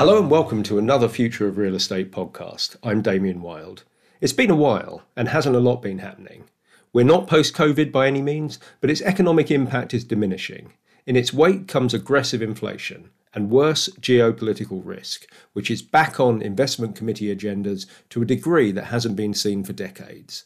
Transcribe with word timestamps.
Hello 0.00 0.18
and 0.18 0.30
welcome 0.30 0.62
to 0.62 0.78
another 0.78 1.10
Future 1.10 1.46
of 1.46 1.58
Real 1.58 1.74
Estate 1.74 2.10
podcast. 2.10 2.74
I'm 2.82 3.02
Damien 3.02 3.42
Wild. 3.42 3.84
It's 4.22 4.32
been 4.32 4.48
a 4.48 4.56
while 4.56 5.02
and 5.14 5.28
hasn't 5.28 5.54
a 5.54 5.60
lot 5.60 5.82
been 5.82 5.98
happening. 5.98 6.44
We're 6.90 7.04
not 7.04 7.26
post 7.26 7.54
COVID 7.54 7.92
by 7.92 8.06
any 8.06 8.22
means, 8.22 8.58
but 8.80 8.88
its 8.88 9.02
economic 9.02 9.50
impact 9.50 9.92
is 9.92 10.04
diminishing. 10.04 10.72
In 11.04 11.16
its 11.16 11.34
wake 11.34 11.68
comes 11.68 11.92
aggressive 11.92 12.40
inflation 12.40 13.10
and 13.34 13.50
worse 13.50 13.90
geopolitical 14.00 14.80
risk, 14.82 15.26
which 15.52 15.70
is 15.70 15.82
back 15.82 16.18
on 16.18 16.40
investment 16.40 16.96
committee 16.96 17.36
agendas 17.36 17.84
to 18.08 18.22
a 18.22 18.24
degree 18.24 18.72
that 18.72 18.84
hasn't 18.84 19.16
been 19.16 19.34
seen 19.34 19.62
for 19.64 19.74
decades. 19.74 20.44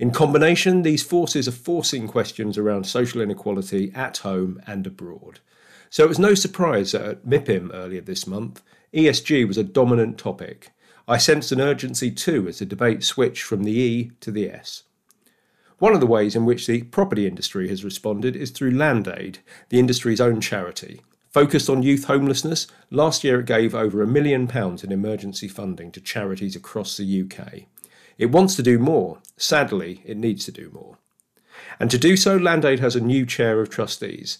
In 0.00 0.10
combination, 0.10 0.82
these 0.82 1.04
forces 1.04 1.46
are 1.46 1.52
forcing 1.52 2.08
questions 2.08 2.58
around 2.58 2.82
social 2.82 3.20
inequality 3.20 3.92
at 3.94 4.16
home 4.16 4.60
and 4.66 4.84
abroad. 4.88 5.38
So 5.92 6.04
it 6.04 6.08
was 6.08 6.18
no 6.18 6.32
surprise 6.32 6.92
that 6.92 7.02
at 7.02 7.26
MIPIM 7.26 7.70
earlier 7.74 8.00
this 8.00 8.26
month, 8.26 8.62
ESG 8.94 9.46
was 9.46 9.58
a 9.58 9.62
dominant 9.62 10.16
topic. 10.16 10.70
I 11.06 11.18
sensed 11.18 11.52
an 11.52 11.60
urgency 11.60 12.10
too 12.10 12.48
as 12.48 12.60
the 12.60 12.64
debate 12.64 13.04
switched 13.04 13.42
from 13.42 13.62
the 13.62 13.72
E 13.72 14.10
to 14.20 14.30
the 14.30 14.48
S. 14.48 14.84
One 15.76 15.92
of 15.92 16.00
the 16.00 16.06
ways 16.06 16.34
in 16.34 16.46
which 16.46 16.66
the 16.66 16.84
property 16.84 17.26
industry 17.26 17.68
has 17.68 17.84
responded 17.84 18.34
is 18.36 18.50
through 18.50 18.70
Land 18.70 19.06
Aid, 19.06 19.40
the 19.68 19.78
industry's 19.78 20.18
own 20.18 20.40
charity. 20.40 21.02
Focused 21.28 21.68
on 21.68 21.82
youth 21.82 22.04
homelessness, 22.04 22.68
last 22.90 23.22
year 23.22 23.40
it 23.40 23.46
gave 23.46 23.74
over 23.74 24.00
a 24.00 24.06
million 24.06 24.46
pounds 24.48 24.82
in 24.82 24.92
emergency 24.92 25.46
funding 25.46 25.92
to 25.92 26.00
charities 26.00 26.56
across 26.56 26.96
the 26.96 27.20
UK. 27.22 27.64
It 28.16 28.30
wants 28.30 28.56
to 28.56 28.62
do 28.62 28.78
more. 28.78 29.18
Sadly, 29.36 30.00
it 30.06 30.16
needs 30.16 30.46
to 30.46 30.52
do 30.52 30.70
more. 30.72 30.96
And 31.78 31.90
to 31.90 31.98
do 31.98 32.16
so, 32.16 32.38
Land 32.38 32.64
Aid 32.64 32.80
has 32.80 32.96
a 32.96 33.00
new 33.00 33.26
chair 33.26 33.60
of 33.60 33.68
trustees. 33.68 34.38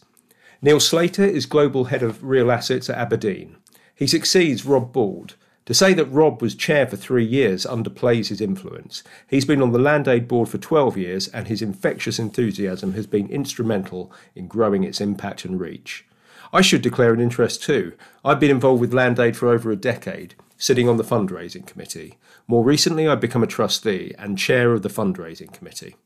Neil 0.64 0.78
Slater 0.78 1.24
is 1.24 1.44
Global 1.44 1.86
Head 1.86 2.04
of 2.04 2.22
Real 2.22 2.52
Assets 2.52 2.88
at 2.88 2.96
Aberdeen. 2.96 3.56
He 3.96 4.06
succeeds 4.06 4.64
Rob 4.64 4.92
Bould. 4.92 5.34
To 5.64 5.74
say 5.74 5.92
that 5.94 6.04
Rob 6.04 6.40
was 6.40 6.54
chair 6.54 6.86
for 6.86 6.96
three 6.96 7.24
years 7.24 7.66
underplays 7.66 8.28
his 8.28 8.40
influence. 8.40 9.02
He's 9.26 9.44
been 9.44 9.60
on 9.60 9.72
the 9.72 9.80
Land 9.80 10.06
Aid 10.06 10.28
board 10.28 10.48
for 10.48 10.58
12 10.58 10.96
years, 10.96 11.26
and 11.26 11.48
his 11.48 11.62
infectious 11.62 12.20
enthusiasm 12.20 12.92
has 12.92 13.08
been 13.08 13.28
instrumental 13.28 14.12
in 14.36 14.46
growing 14.46 14.84
its 14.84 15.00
impact 15.00 15.44
and 15.44 15.58
reach. 15.58 16.04
I 16.52 16.60
should 16.60 16.82
declare 16.82 17.12
an 17.12 17.20
interest 17.20 17.64
too. 17.64 17.94
I've 18.24 18.38
been 18.38 18.52
involved 18.52 18.80
with 18.80 18.94
Land 18.94 19.18
Aid 19.18 19.36
for 19.36 19.48
over 19.48 19.72
a 19.72 19.76
decade, 19.76 20.36
sitting 20.58 20.88
on 20.88 20.96
the 20.96 21.02
fundraising 21.02 21.66
committee. 21.66 22.18
More 22.46 22.62
recently, 22.62 23.08
I've 23.08 23.20
become 23.20 23.42
a 23.42 23.48
trustee 23.48 24.14
and 24.16 24.38
chair 24.38 24.72
of 24.72 24.82
the 24.82 24.88
fundraising 24.88 25.52
committee. 25.52 25.96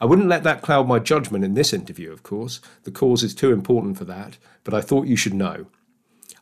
I 0.00 0.06
wouldn't 0.06 0.28
let 0.28 0.44
that 0.44 0.62
cloud 0.62 0.88
my 0.88 0.98
judgment 0.98 1.44
in 1.44 1.54
this 1.54 1.72
interview, 1.74 2.10
of 2.10 2.22
course. 2.22 2.60
The 2.84 2.90
cause 2.90 3.22
is 3.22 3.34
too 3.34 3.52
important 3.52 3.98
for 3.98 4.04
that, 4.06 4.38
but 4.64 4.72
I 4.72 4.80
thought 4.80 5.06
you 5.06 5.16
should 5.16 5.34
know. 5.34 5.66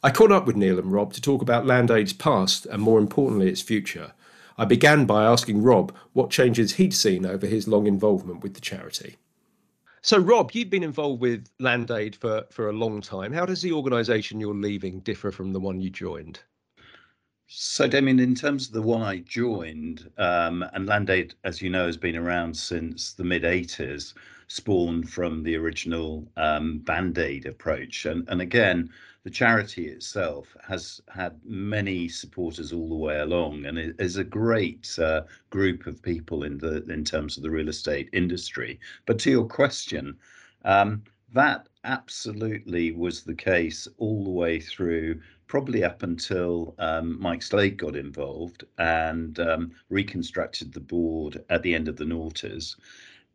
I 0.00 0.12
caught 0.12 0.30
up 0.30 0.46
with 0.46 0.54
Neil 0.54 0.78
and 0.78 0.92
Rob 0.92 1.12
to 1.14 1.20
talk 1.20 1.42
about 1.42 1.66
Land 1.66 1.90
Aid's 1.90 2.12
past 2.12 2.66
and, 2.66 2.80
more 2.80 3.00
importantly, 3.00 3.48
its 3.48 3.60
future. 3.60 4.12
I 4.56 4.64
began 4.64 5.06
by 5.06 5.24
asking 5.24 5.62
Rob 5.62 5.92
what 6.12 6.30
changes 6.30 6.74
he'd 6.74 6.94
seen 6.94 7.26
over 7.26 7.46
his 7.46 7.66
long 7.66 7.88
involvement 7.88 8.42
with 8.42 8.54
the 8.54 8.60
charity. 8.60 9.16
So, 10.02 10.18
Rob, 10.18 10.52
you've 10.52 10.70
been 10.70 10.84
involved 10.84 11.20
with 11.20 11.48
Land 11.58 11.90
Aid 11.90 12.14
for, 12.14 12.44
for 12.50 12.68
a 12.68 12.72
long 12.72 13.00
time. 13.00 13.32
How 13.32 13.44
does 13.44 13.62
the 13.62 13.72
organisation 13.72 14.38
you're 14.38 14.54
leaving 14.54 15.00
differ 15.00 15.32
from 15.32 15.52
the 15.52 15.60
one 15.60 15.80
you 15.80 15.90
joined? 15.90 16.40
So, 17.50 17.88
Damien, 17.88 18.20
in 18.20 18.34
terms 18.34 18.66
of 18.66 18.74
the 18.74 18.82
one 18.82 19.00
I 19.00 19.20
joined, 19.20 20.10
um, 20.18 20.62
and 20.74 20.86
Land 20.86 21.08
Aid, 21.08 21.34
as 21.44 21.62
you 21.62 21.70
know, 21.70 21.86
has 21.86 21.96
been 21.96 22.14
around 22.14 22.54
since 22.54 23.14
the 23.14 23.24
mid 23.24 23.42
80s, 23.42 24.12
spawned 24.48 25.08
from 25.08 25.42
the 25.42 25.56
original 25.56 26.30
um, 26.36 26.80
Band 26.80 27.16
Aid 27.18 27.46
approach. 27.46 28.04
And, 28.04 28.28
and 28.28 28.42
again, 28.42 28.90
the 29.24 29.30
charity 29.30 29.86
itself 29.88 30.54
has 30.62 31.00
had 31.08 31.40
many 31.42 32.06
supporters 32.08 32.70
all 32.70 32.90
the 32.90 32.94
way 32.94 33.18
along, 33.18 33.64
and 33.64 33.78
it 33.78 33.96
is 33.98 34.18
a 34.18 34.24
great 34.24 34.98
uh, 34.98 35.22
group 35.48 35.86
of 35.86 36.02
people 36.02 36.44
in 36.44 36.58
the 36.58 36.84
in 36.90 37.02
terms 37.02 37.38
of 37.38 37.42
the 37.42 37.50
real 37.50 37.70
estate 37.70 38.10
industry. 38.12 38.78
But 39.06 39.18
to 39.20 39.30
your 39.30 39.46
question, 39.46 40.18
um, 40.66 41.02
that 41.32 41.68
absolutely 41.84 42.92
was 42.92 43.22
the 43.22 43.34
case 43.34 43.88
all 43.96 44.24
the 44.24 44.30
way 44.30 44.60
through, 44.60 45.20
probably 45.48 45.82
up 45.82 46.02
until 46.02 46.74
um, 46.78 47.20
Mike 47.20 47.42
Slade 47.42 47.78
got 47.78 47.96
involved 47.96 48.64
and 48.76 49.40
um, 49.40 49.72
reconstructed 49.88 50.72
the 50.72 50.80
board 50.80 51.42
at 51.48 51.62
the 51.62 51.74
end 51.74 51.88
of 51.88 51.96
the 51.96 52.04
noughties. 52.04 52.76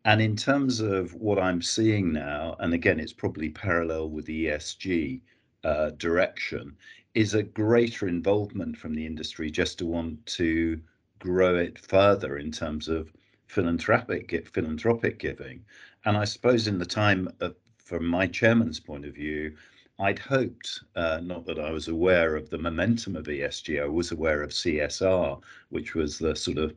And 0.06 0.22
in 0.22 0.36
terms 0.36 0.80
of 0.80 1.14
what 1.16 1.40
I'm 1.40 1.62
seeing 1.62 2.14
now, 2.14 2.56
and 2.60 2.74
again, 2.74 3.00
it's 3.00 3.14
probably 3.14 3.50
parallel 3.50 4.10
with 4.10 4.26
the 4.26 4.46
ESG 4.46 5.22
uh, 5.64 5.92
direction 5.92 6.76
is 7.16 7.34
a 7.34 7.44
greater 7.44 8.08
involvement 8.08 8.78
from 8.78 8.94
the 8.94 9.06
industry 9.06 9.50
just 9.50 9.78
to 9.80 9.86
want 9.86 10.26
to 10.26 10.80
grow 11.20 11.56
it 11.56 11.80
further 11.80 12.38
in 12.38 12.52
terms 12.52 12.88
of 12.88 13.12
philanthropic 13.48 14.50
philanthropic 14.52 15.20
giving. 15.20 15.64
And 16.06 16.18
I 16.18 16.26
suppose 16.26 16.68
in 16.68 16.80
the 16.80 16.86
time 16.86 17.30
of, 17.40 17.56
from 17.78 18.06
my 18.06 18.28
chairman's 18.28 18.80
point 18.80 19.06
of 19.06 19.14
view, 19.14 19.56
I'd 20.00 20.20
hoped, 20.20 20.84
uh, 20.96 21.20
not 21.24 21.46
that 21.46 21.60
I 21.60 21.70
was 21.70 21.88
aware 21.88 22.36
of 22.36 22.50
the 22.50 22.58
momentum 22.58 23.16
of 23.16 23.28
ESG, 23.28 23.80
I 23.80 23.86
was 23.88 24.12
aware 24.12 24.42
of 24.42 24.52
CSR, 24.52 25.40
which 25.70 25.94
was 25.94 26.18
the 26.18 26.36
sort 26.36 26.58
of 26.58 26.76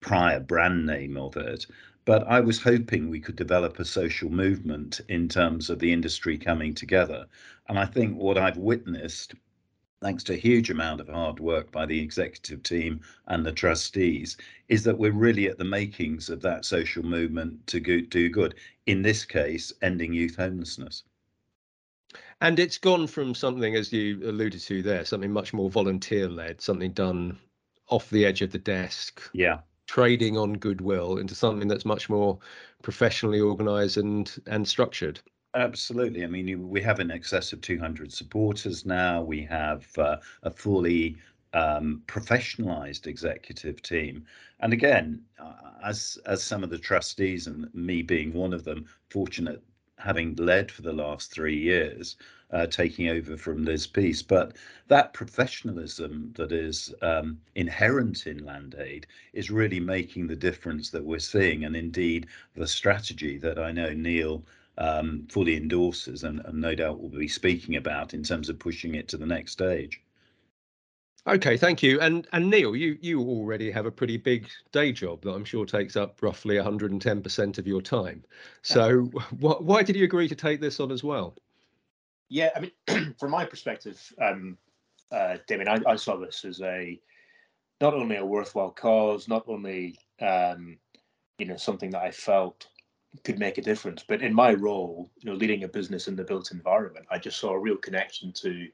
prior 0.00 0.40
brand 0.40 0.84
name 0.84 1.16
of 1.16 1.36
it. 1.36 1.66
But 2.04 2.26
I 2.26 2.40
was 2.40 2.60
hoping 2.62 3.08
we 3.08 3.20
could 3.20 3.36
develop 3.36 3.78
a 3.78 3.84
social 3.84 4.28
movement 4.28 5.00
in 5.08 5.28
terms 5.28 5.70
of 5.70 5.78
the 5.78 5.92
industry 5.92 6.36
coming 6.36 6.74
together. 6.74 7.28
And 7.68 7.78
I 7.78 7.86
think 7.86 8.16
what 8.16 8.36
I've 8.36 8.56
witnessed, 8.56 9.34
thanks 10.00 10.24
to 10.24 10.34
a 10.34 10.36
huge 10.36 10.68
amount 10.68 11.00
of 11.00 11.08
hard 11.08 11.38
work 11.38 11.70
by 11.70 11.86
the 11.86 12.00
executive 12.00 12.64
team 12.64 13.02
and 13.28 13.46
the 13.46 13.52
trustees, 13.52 14.36
is 14.68 14.82
that 14.82 14.98
we're 14.98 15.12
really 15.12 15.46
at 15.46 15.58
the 15.58 15.64
makings 15.64 16.28
of 16.28 16.42
that 16.42 16.64
social 16.64 17.04
movement 17.04 17.66
to 17.68 17.78
do 17.78 18.28
good. 18.28 18.56
In 18.86 19.02
this 19.02 19.24
case, 19.24 19.72
ending 19.80 20.12
youth 20.12 20.34
homelessness. 20.34 21.04
And 22.40 22.58
it's 22.58 22.78
gone 22.78 23.06
from 23.06 23.34
something, 23.34 23.74
as 23.76 23.92
you 23.92 24.20
alluded 24.28 24.60
to 24.62 24.82
there, 24.82 25.04
something 25.04 25.32
much 25.32 25.52
more 25.52 25.70
volunteer 25.70 26.28
led, 26.28 26.60
something 26.60 26.92
done 26.92 27.38
off 27.88 28.10
the 28.10 28.24
edge 28.26 28.42
of 28.42 28.50
the 28.52 28.58
desk. 28.58 29.22
Yeah. 29.32 29.60
trading 29.88 30.36
on 30.38 30.54
goodwill 30.54 31.18
into 31.18 31.34
something 31.34 31.68
that's 31.68 31.84
much 31.84 32.08
more 32.10 32.38
professionally 32.82 33.40
organized 33.40 33.98
and 33.98 34.40
and 34.46 34.68
structured. 34.68 35.20
Absolutely. 35.54 36.24
I 36.24 36.26
mean 36.26 36.68
we 36.70 36.80
have 36.82 37.00
in 37.00 37.10
excess 37.10 37.52
of 37.52 37.60
200 37.60 38.12
supporters 38.12 38.84
now. 38.86 39.22
We 39.22 39.42
have 39.44 39.86
uh, 39.98 40.18
a 40.42 40.50
fully 40.50 41.18
um, 41.52 42.02
professionalized 42.06 43.06
executive 43.06 43.82
team. 43.82 44.26
And 44.60 44.72
again 44.72 45.24
uh, 45.38 45.72
as 45.84 46.18
as 46.26 46.42
some 46.42 46.62
of 46.64 46.70
the 46.70 46.78
trustees 46.78 47.46
and 47.46 47.72
me 47.74 48.02
being 48.02 48.32
one 48.32 48.52
of 48.54 48.64
them 48.64 48.86
fortunate 49.10 49.62
having 49.98 50.34
led 50.36 50.70
for 50.70 50.82
the 50.82 50.92
last 50.92 51.30
three 51.30 51.56
years 51.56 52.16
uh, 52.50 52.66
taking 52.66 53.08
over 53.08 53.36
from 53.36 53.64
Liz 53.64 53.86
Peace. 53.86 54.22
But 54.22 54.56
that 54.88 55.12
professionalism 55.12 56.32
that 56.36 56.52
is 56.52 56.94
um, 57.02 57.38
inherent 57.54 58.26
in 58.26 58.44
Land 58.44 58.74
Aid 58.78 59.06
is 59.32 59.50
really 59.50 59.80
making 59.80 60.26
the 60.26 60.36
difference 60.36 60.90
that 60.90 61.04
we're 61.04 61.18
seeing. 61.18 61.64
And 61.64 61.76
indeed, 61.76 62.26
the 62.54 62.66
strategy 62.66 63.36
that 63.38 63.58
I 63.58 63.72
know 63.72 63.92
Neil 63.92 64.44
um, 64.78 65.26
fully 65.28 65.56
endorses 65.56 66.24
and, 66.24 66.40
and 66.44 66.60
no 66.60 66.74
doubt 66.74 67.00
will 67.00 67.08
be 67.08 67.28
speaking 67.28 67.76
about 67.76 68.14
in 68.14 68.22
terms 68.22 68.48
of 68.48 68.58
pushing 68.58 68.94
it 68.94 69.08
to 69.08 69.16
the 69.16 69.26
next 69.26 69.52
stage. 69.52 70.00
Okay, 71.28 71.58
thank 71.58 71.82
you. 71.82 72.00
And 72.00 72.26
and 72.32 72.48
Neil, 72.48 72.74
you 72.74 72.96
you 73.02 73.20
already 73.20 73.70
have 73.70 73.84
a 73.84 73.90
pretty 73.90 74.16
big 74.16 74.48
day 74.72 74.92
job 74.92 75.22
that 75.22 75.32
I'm 75.32 75.44
sure 75.44 75.66
takes 75.66 75.94
up 75.94 76.22
roughly 76.22 76.56
110% 76.56 77.58
of 77.58 77.66
your 77.66 77.82
time. 77.82 78.24
So, 78.62 79.02
wh- 79.40 79.60
why 79.60 79.82
did 79.82 79.94
you 79.94 80.04
agree 80.04 80.26
to 80.28 80.34
take 80.34 80.60
this 80.60 80.80
on 80.80 80.90
as 80.90 81.04
well? 81.04 81.36
Yeah, 82.30 82.50
I 82.56 82.60
mean, 82.60 83.14
from 83.18 83.30
my 83.30 83.44
perspective, 83.44 84.00
um, 84.22 84.56
uh, 85.12 85.36
Damien, 85.46 85.68
I, 85.68 85.92
I, 85.92 85.96
saw 85.96 86.16
this 86.16 86.46
as 86.46 86.62
a 86.62 86.98
not 87.80 87.94
only 87.94 88.16
a 88.16 88.24
worthwhile 88.24 88.70
cause, 88.70 89.28
not 89.28 89.44
only 89.48 89.98
um, 90.22 90.78
you 91.38 91.44
know 91.44 91.56
something 91.56 91.90
that 91.90 92.02
I 92.02 92.10
felt 92.10 92.68
could 93.24 93.38
make 93.38 93.58
a 93.58 93.62
difference, 93.62 94.02
but 94.06 94.22
in 94.22 94.32
my 94.32 94.54
role, 94.54 95.10
you 95.18 95.30
know, 95.30 95.36
leading 95.36 95.64
a 95.64 95.68
business 95.68 96.08
in 96.08 96.16
the 96.16 96.24
built 96.24 96.52
environment, 96.52 97.06
I 97.10 97.18
just 97.18 97.38
saw 97.38 97.50
a 97.50 97.58
real 97.58 97.76
connection 97.76 98.32
to, 98.34 98.68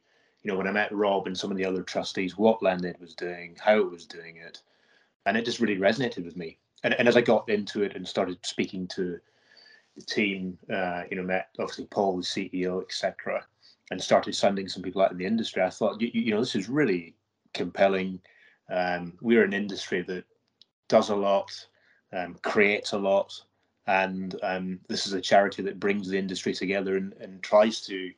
you 0.44 0.52
know, 0.52 0.58
when 0.58 0.69
I 0.69 0.73
met 0.73 0.93
Rob 0.93 1.26
and 1.26 1.37
some 1.37 1.50
of 1.50 1.56
the 1.56 1.64
other 1.64 1.82
trustees, 1.82 2.37
what 2.37 2.62
Land 2.62 2.85
Aid 2.85 3.00
was 3.00 3.14
doing, 3.14 3.56
how 3.58 3.79
it 3.79 3.91
was 3.91 4.05
doing 4.05 4.37
it, 4.37 4.61
and 5.25 5.37
it 5.37 5.44
just 5.44 5.58
really 5.58 5.79
resonated 5.79 6.25
with 6.25 6.37
me. 6.37 6.58
And, 6.85 6.93
and 6.94 7.08
as 7.08 7.17
I 7.17 7.23
got 7.23 7.49
into 7.49 7.82
it 7.82 7.96
and 7.96 8.06
started 8.06 8.38
speaking 8.43 8.87
to 8.88 9.19
the 9.96 10.02
team, 10.02 10.58
uh, 10.70 11.05
you 11.11 11.17
know, 11.17 11.23
met 11.23 11.49
obviously 11.58 11.87
Paul, 11.87 12.19
the 12.19 12.23
CEO, 12.23 12.82
etc., 12.82 13.43
and 13.91 14.00
started 14.00 14.35
sending 14.35 14.69
some 14.69 14.82
people 14.82 15.00
out 15.00 15.12
in 15.12 15.19
the 15.19 15.26
industry. 15.26 15.62
I 15.62 15.70
thought, 15.70 16.00
you, 16.00 16.11
you 16.12 16.35
know, 16.35 16.41
this 16.41 16.55
is 16.55 16.69
really 16.69 17.14
compelling. 17.55 18.20
Um, 18.70 19.14
we're 19.23 19.44
an 19.44 19.52
industry 19.55 20.02
that 20.02 20.25
does 20.88 21.08
a 21.08 21.17
lot, 21.17 21.52
um, 22.12 22.37
creates 22.43 22.93
a 22.93 22.99
lot, 22.99 23.32
and 23.87 24.38
um, 24.43 24.81
this 24.88 25.06
is 25.06 25.14
a 25.14 25.20
charity 25.23 25.62
that 25.62 25.81
brings 25.81 26.08
the 26.08 26.19
industry 26.19 26.52
together 26.52 26.96
and, 26.99 27.14
and 27.14 27.43
tries 27.43 27.81
to 27.87 28.12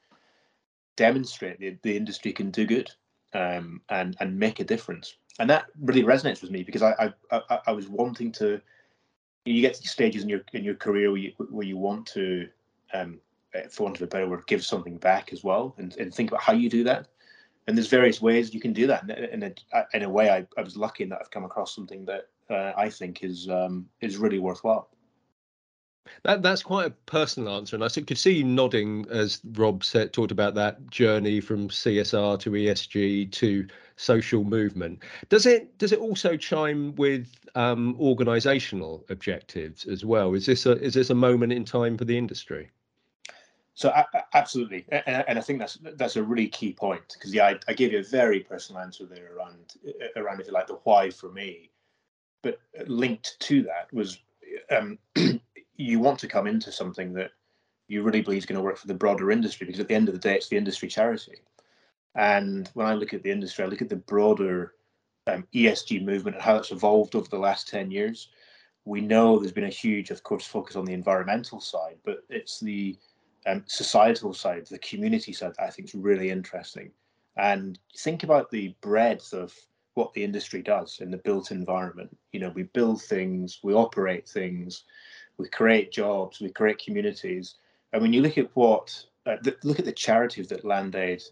demonstrate 0.97 1.61
that 1.61 1.83
the 1.83 1.97
industry 1.97 2.33
can 2.33 2.51
do 2.51 2.67
good. 2.67 2.91
um, 3.37 3.81
and 3.91 4.17
and 4.21 4.39
make 4.39 4.61
a 4.61 4.65
difference. 4.65 5.17
And 5.39 5.51
that 5.51 5.67
really 5.81 6.03
resonates 6.03 6.43
with 6.43 6.51
me 6.51 6.63
because 6.63 6.83
I 6.83 7.13
I, 7.31 7.41
I, 7.51 7.59
I 7.69 7.73
was 7.73 7.89
wanting 7.89 8.33
to. 8.33 8.61
You 9.45 9.61
get 9.61 9.75
to 9.75 9.89
stages 9.89 10.23
in 10.25 10.29
your 10.29 10.41
in 10.55 10.65
your 10.65 10.75
career 10.75 11.11
where 11.11 11.21
you, 11.21 11.33
where 11.51 11.67
you 11.67 11.77
want 11.77 12.07
to, 12.09 12.49
um, 12.93 13.21
for 13.71 13.85
want 13.85 13.97
of 13.97 14.03
a 14.03 14.07
better 14.09 14.29
word, 14.29 14.47
give 14.47 14.65
something 14.65 14.97
back 14.97 15.33
as 15.33 15.45
well, 15.45 15.75
and, 15.79 15.97
and 15.99 16.13
think 16.13 16.31
about 16.31 16.43
how 16.43 16.53
you 16.53 16.69
do 16.69 16.83
that. 16.85 17.07
And 17.69 17.77
there's 17.77 17.89
various 17.89 18.21
ways 18.21 18.55
you 18.55 18.61
can 18.61 18.73
do 18.73 18.87
that. 18.89 19.03
And 19.03 19.43
In 19.43 19.55
a, 19.73 19.85
in 19.95 20.03
a 20.03 20.09
way, 20.09 20.31
I, 20.31 20.47
I 20.59 20.63
was 20.63 20.77
lucky 20.77 21.05
in 21.05 21.11
that 21.11 21.19
I've 21.21 21.31
come 21.31 21.45
across 21.45 21.75
something 21.75 22.05
that 22.07 22.29
uh, 22.51 22.73
I 22.77 22.91
think 22.91 23.23
is 23.23 23.49
um, 23.49 23.89
is 24.01 24.17
really 24.17 24.39
worthwhile. 24.41 24.89
That 26.23 26.43
that's 26.43 26.63
quite 26.63 26.87
a 26.87 26.91
personal 26.91 27.57
answer, 27.57 27.77
and 27.77 27.85
I 27.85 27.89
could 27.89 28.19
see 28.19 28.35
you 28.35 28.45
nodding 28.45 29.07
as 29.11 29.41
Rob 29.53 29.85
said 29.85 30.13
talked 30.13 30.33
about 30.33 30.55
that 30.55 30.91
journey 30.91 31.41
from 31.41 31.69
CSR 31.69 32.39
to 32.41 32.51
ESG 32.51 33.33
to 33.33 33.67
social 33.97 34.45
movement. 34.45 35.03
Does 35.29 35.47
it 35.47 35.77
does 35.79 35.93
it 35.93 35.99
also 35.99 36.37
chime 36.37 36.95
with 36.97 37.29
um, 37.55 37.97
organisational 37.97 39.09
objectives 39.11 39.87
as 39.87 40.05
well? 40.05 40.35
Is 40.35 40.47
this 40.47 40.67
a 40.67 40.73
is 40.73 40.95
this 40.95 41.11
a 41.11 41.15
moment 41.15 41.53
in 41.53 41.65
time 41.65 41.97
for 41.97 42.05
the 42.05 42.17
industry? 42.17 42.71
So 43.75 43.93
absolutely, 44.33 44.87
and 44.91 45.39
I 45.39 45.43
think 45.43 45.59
that's 45.59 45.79
that's 45.97 46.17
a 46.17 46.23
really 46.23 46.49
key 46.49 46.73
point 46.73 47.13
because 47.13 47.35
yeah, 47.35 47.49
I, 47.49 47.59
I, 47.69 47.75
gave 47.75 47.93
you 47.93 47.99
a 47.99 48.03
very 48.03 48.41
personal 48.41 48.81
answer 48.81 49.05
there 49.05 49.37
around 49.37 49.75
around 50.17 50.41
if 50.41 50.47
you 50.47 50.55
like 50.55 50.67
the 50.67 50.79
why 50.85 51.11
for 51.11 51.31
me, 51.31 51.69
but 52.41 52.59
linked 52.87 53.37
to 53.41 53.65
that 53.65 53.93
was 53.93 54.19
um, 54.71 54.99
you 55.77 55.99
want 55.99 56.19
to 56.21 56.29
come 56.29 56.47
into 56.47 56.73
something 56.73 57.13
that 57.15 57.31
you 57.89 58.03
really 58.03 58.21
believe 58.21 58.39
is 58.39 58.47
going 58.47 58.59
to 58.59 58.65
work 58.65 58.77
for 58.77 58.87
the 58.87 58.95
broader 58.95 59.31
industry 59.31 59.67
because 59.67 59.81
at 59.81 59.89
the 59.89 59.95
end 59.95 60.09
of 60.09 60.15
the 60.15 60.21
day, 60.21 60.35
it's 60.35 60.49
the 60.49 60.57
industry 60.57 60.89
charity. 60.89 61.41
And 62.15 62.69
when 62.75 62.87
I 62.87 62.95
look 62.95 63.15
at 63.15 63.23
the 63.23 63.31
industry, 63.31 63.65
I 63.65 63.69
look 63.69 63.83
at 63.83 63.89
the 63.89 63.97
broader 63.97 64.75
um, 65.27 65.47
ESG 65.55 66.05
movement 66.05 66.37
and 66.37 66.43
how 66.43 66.57
it's 66.57 66.73
evolved 66.73 67.15
over 67.15 67.29
the 67.29 67.39
last 67.39 67.69
10 67.69 67.91
years. 67.91 68.29
We 68.85 69.01
know 69.01 69.39
there's 69.39 69.53
been 69.53 69.65
a 69.65 69.69
huge, 69.69 70.11
of 70.11 70.23
course, 70.23 70.47
focus 70.47 70.77
on 70.77 70.85
the 70.85 70.95
environmental 70.95 71.61
side, 71.61 71.97
but 72.05 72.25
it's 72.31 72.61
the 72.61 72.97
um, 73.47 73.65
societal 73.67 74.33
side, 74.33 74.67
the 74.67 74.79
community 74.79 75.33
side, 75.33 75.53
I 75.59 75.71
think 75.71 75.89
is 75.89 75.95
really 75.95 76.31
interesting. 76.31 76.91
And 77.37 77.79
think 77.99 78.23
about 78.23 78.51
the 78.51 78.75
breadth 78.81 79.33
of 79.33 79.55
what 79.95 80.13
the 80.13 80.25
industry 80.25 80.63
does 80.63 81.01
in 81.01 81.11
the 81.11 81.19
built 81.19 81.51
environment. 81.51 82.17
You 82.33 82.41
know, 82.41 82.51
we 82.51 82.65
build 82.65 83.03
things, 83.03 83.61
we 83.63 83.75
operate 83.75 84.29
things, 84.29 84.85
we 85.39 85.49
create 85.49 85.93
jobs, 85.93 86.41
we 86.41 86.51
create 86.51 86.79
communities. 86.79 87.57
And 87.93 88.03
when 88.03 88.13
you 88.13 88.23
look 88.23 88.39
at 88.39 88.55
what, 88.55 89.05
uh, 89.27 89.37
the, 89.43 89.57
look 89.63 89.79
at 89.79 89.85
the 89.85 89.93
charities 89.93 90.49
that 90.49 90.65
Land 90.65 90.95
Aid 90.95 91.23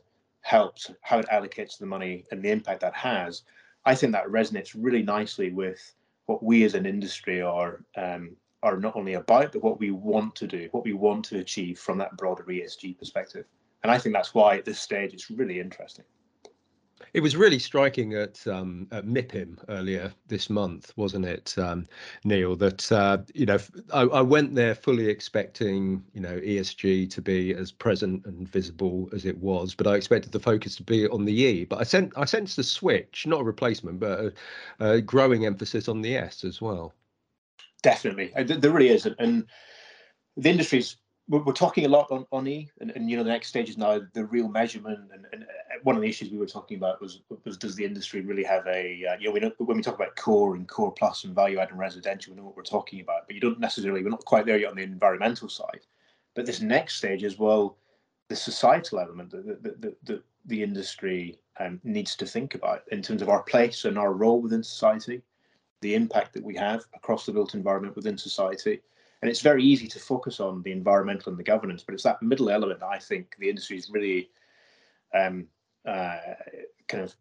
helps, 0.43 0.91
how 1.01 1.19
it 1.19 1.29
allocates 1.29 1.79
the 1.79 1.87
money, 1.87 2.25
and 2.31 2.43
the 2.43 2.51
impact 2.51 2.81
that 2.81 2.95
has, 2.95 3.43
I 3.85 3.95
think 3.95 4.13
that 4.13 4.27
resonates 4.27 4.75
really 4.77 5.03
nicely 5.03 5.51
with 5.51 5.95
what 6.27 6.43
we 6.43 6.65
as 6.65 6.75
an 6.75 6.87
industry 6.87 7.43
are 7.43 7.81
um, 7.97 8.37
are 8.63 8.79
not 8.79 8.97
only 8.97 9.13
about, 9.13 9.53
but 9.53 9.63
what 9.63 9.79
we 9.79 9.91
want 9.91 10.35
to 10.37 10.47
do, 10.47 10.69
what 10.73 10.85
we 10.85 10.95
want 10.95 11.23
to 11.27 11.39
achieve 11.39 11.79
from 11.79 11.99
that 11.99 12.17
broader 12.17 12.45
ESG 12.45 12.99
perspective. 12.99 13.45
And 13.83 13.93
I 13.93 13.99
think 13.99 14.15
that's 14.15 14.33
why 14.33 14.57
at 14.57 14.65
this 14.65 14.81
stage 14.81 15.13
it's 15.13 15.31
really 15.31 15.61
interesting. 15.61 16.07
It 17.13 17.21
was 17.21 17.37
really 17.37 17.59
striking 17.59 18.15
at, 18.15 18.45
um, 18.47 18.89
at 18.91 19.07
MIPIM 19.07 19.59
earlier 19.69 20.13
this 20.27 20.51
month, 20.51 20.93
wasn't 20.97 21.25
it, 21.27 21.57
um, 21.59 21.87
Neil? 22.25 22.57
That 22.57 22.91
uh, 22.91 23.19
you 23.35 23.47
know, 23.47 23.59
I, 23.93 24.03
I, 24.03 24.21
went 24.21 24.55
there 24.55 24.75
fully 24.75 25.09
expecting 25.09 26.05
you 26.13 26.21
know 26.21 26.39
ESG 26.41 27.11
to 27.11 27.23
be 27.23 27.55
as 27.55 27.71
present 27.71 28.27
and 28.27 28.49
visible 28.49 29.09
as 29.13 29.27
it 29.27 29.39
was, 29.39 29.75
but 29.75 29.87
I 29.87 29.95
expected 29.95 30.33
the 30.33 30.41
focus 30.41 30.77
to 30.77 30.83
be 30.83 31.09
on 31.09 31.25
the 31.25 31.33
E. 31.33 31.65
But 31.65 31.81
I 31.81 31.85
sent 31.85 32.13
I 32.17 32.25
sensed 32.25 32.59
a 32.59 32.65
switch, 32.65 33.27
not 33.27 33.41
a 33.41 33.45
replacement, 33.45 34.01
but 34.01 34.19
a, 34.19 34.33
a 34.81 35.01
growing 35.01 35.47
emphasis 35.47 35.89
on 35.89 36.03
the 36.03 36.17
S 36.17 36.45
as 36.45 36.61
well. 36.61 36.95
Definitely, 37.83 38.35
uh, 38.35 38.45
there 38.45 38.71
really 38.71 38.89
is, 38.89 39.07
and 39.19 39.47
the 40.37 40.51
industry's 40.51 40.97
we're, 41.29 41.43
we're 41.43 41.53
talking 41.53 41.87
a 41.87 41.89
lot 41.89 42.11
on, 42.11 42.27
on 42.33 42.47
E, 42.47 42.71
and, 42.81 42.91
and 42.91 43.11
you 43.11 43.17
know 43.17 43.25
the 43.25 43.31
next 43.31 43.49
stage 43.49 43.69
is 43.69 43.79
now 43.79 44.01
the 44.13 44.25
real 44.27 44.49
measurement. 44.49 44.99
And, 45.13 45.27
and 45.33 45.43
uh, 45.45 45.47
one 45.83 45.97
of 45.97 46.03
the 46.03 46.09
issues 46.09 46.31
we 46.31 46.39
were 46.39 46.47
talking 46.47 46.77
about 46.77 47.01
was 47.01 47.21
was 47.45 47.57
does 47.57 47.75
the 47.75 47.85
industry 47.85 48.21
really 48.21 48.45
have 48.45 48.67
a 48.67 49.05
uh, 49.07 49.17
you 49.19 49.27
know 49.27 49.33
we 49.33 49.41
know 49.41 49.53
when 49.59 49.77
we 49.77 49.83
talk 49.83 49.95
about 49.95 50.17
core 50.17 50.57
and 50.57 50.69
core 50.69 50.93
plus 50.93 51.25
and 51.25 51.35
value 51.35 51.59
add 51.59 51.71
and 51.71 51.79
residential, 51.79 52.33
we 52.33 52.39
know 52.39 52.47
what 52.47 52.57
we're 52.57 52.63
talking 52.63 53.01
about, 53.01 53.27
but 53.27 53.35
you 53.35 53.41
don't 53.41 53.61
necessarily 53.61 54.03
we're 54.03 54.11
not 54.11 54.25
quite 54.25 54.47
there 54.47 54.59
yet 54.59 54.71
on 54.71 54.77
the 54.77 54.83
environmental 54.83 55.49
side. 55.49 55.87
But 56.35 56.47
this 56.47 56.61
next 56.61 56.97
stage 56.97 57.25
as 57.25 57.39
well, 57.39 57.79
the 58.29 58.37
societal 58.37 58.99
element 58.99 59.31
that 59.31 59.63
the, 59.63 59.71
the, 59.79 59.97
the, 60.03 60.23
the 60.47 60.63
industry 60.63 61.39
um, 61.61 61.81
needs 61.85 62.17
to 62.17 62.27
think 62.27 62.57
about 62.57 62.83
in 62.91 63.03
terms 63.03 63.23
of 63.23 63.29
our 63.29 63.43
place 63.45 63.85
and 63.85 63.97
our 63.97 64.13
role 64.13 64.43
within 64.43 64.63
society, 64.63 65.23
the 65.81 65.95
impact 65.95 66.33
that 66.35 66.43
we 66.43 66.57
have 66.57 66.85
across 66.95 67.25
the 67.25 67.33
built 67.33 67.55
environment 67.55 67.95
within 67.95 68.19
society 68.19 68.81
and 69.25 69.31
it's 69.31 69.41
very 69.41 69.65
easy 69.65 69.87
to 69.87 69.99
focus 69.99 70.39
on 70.39 70.61
the 70.65 70.71
environmental 70.71 71.31
and 71.31 71.39
the 71.39 71.43
governance, 71.43 71.83
but 71.83 71.95
it's 71.95 72.03
that 72.03 72.21
middle 72.21 72.51
element 72.51 72.81
that 72.81 72.91
I 72.91 72.99
think 72.99 73.35
the 73.39 73.49
industry 73.49 73.79
is 73.79 73.89
really 73.89 74.29
um, 75.15 75.47
uh, 75.89 76.19
kind 76.89 77.03
of 77.03 77.17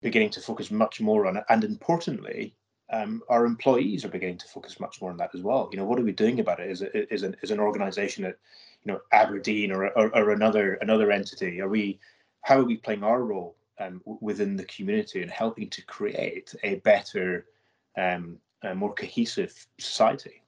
beginning 0.00 0.30
to 0.30 0.40
focus 0.40 0.70
much 0.70 1.02
more 1.02 1.26
on. 1.26 1.44
And 1.50 1.62
importantly, 1.62 2.54
um, 2.90 3.20
our 3.28 3.44
employees 3.44 4.06
are 4.06 4.08
beginning 4.08 4.38
to 4.38 4.48
focus 4.48 4.80
much 4.80 5.02
more 5.02 5.10
on 5.10 5.18
that 5.18 5.34
as 5.34 5.42
well. 5.42 5.68
You 5.70 5.76
know, 5.76 5.84
what 5.84 5.98
are 5.98 6.02
we 6.02 6.12
doing 6.12 6.40
about 6.40 6.60
it? 6.60 6.70
Is 6.70 6.80
it 6.80 7.08
is 7.10 7.24
an 7.24 7.36
is 7.42 7.50
an 7.50 7.60
organisation 7.60 8.24
at 8.24 8.38
you 8.82 8.92
know 8.92 9.00
Aberdeen 9.12 9.70
or, 9.70 9.88
or, 9.98 10.16
or 10.16 10.30
another 10.30 10.78
another 10.80 11.12
entity? 11.12 11.60
Are 11.60 11.68
we 11.68 12.00
how 12.40 12.60
are 12.60 12.64
we 12.64 12.78
playing 12.78 13.04
our 13.04 13.22
role 13.22 13.54
um, 13.78 14.00
within 14.06 14.56
the 14.56 14.64
community 14.64 15.20
and 15.20 15.30
helping 15.30 15.68
to 15.68 15.84
create 15.84 16.54
a 16.62 16.76
better, 16.76 17.48
um, 17.98 18.38
a 18.62 18.74
more 18.74 18.94
cohesive 18.94 19.66
society? 19.78 20.40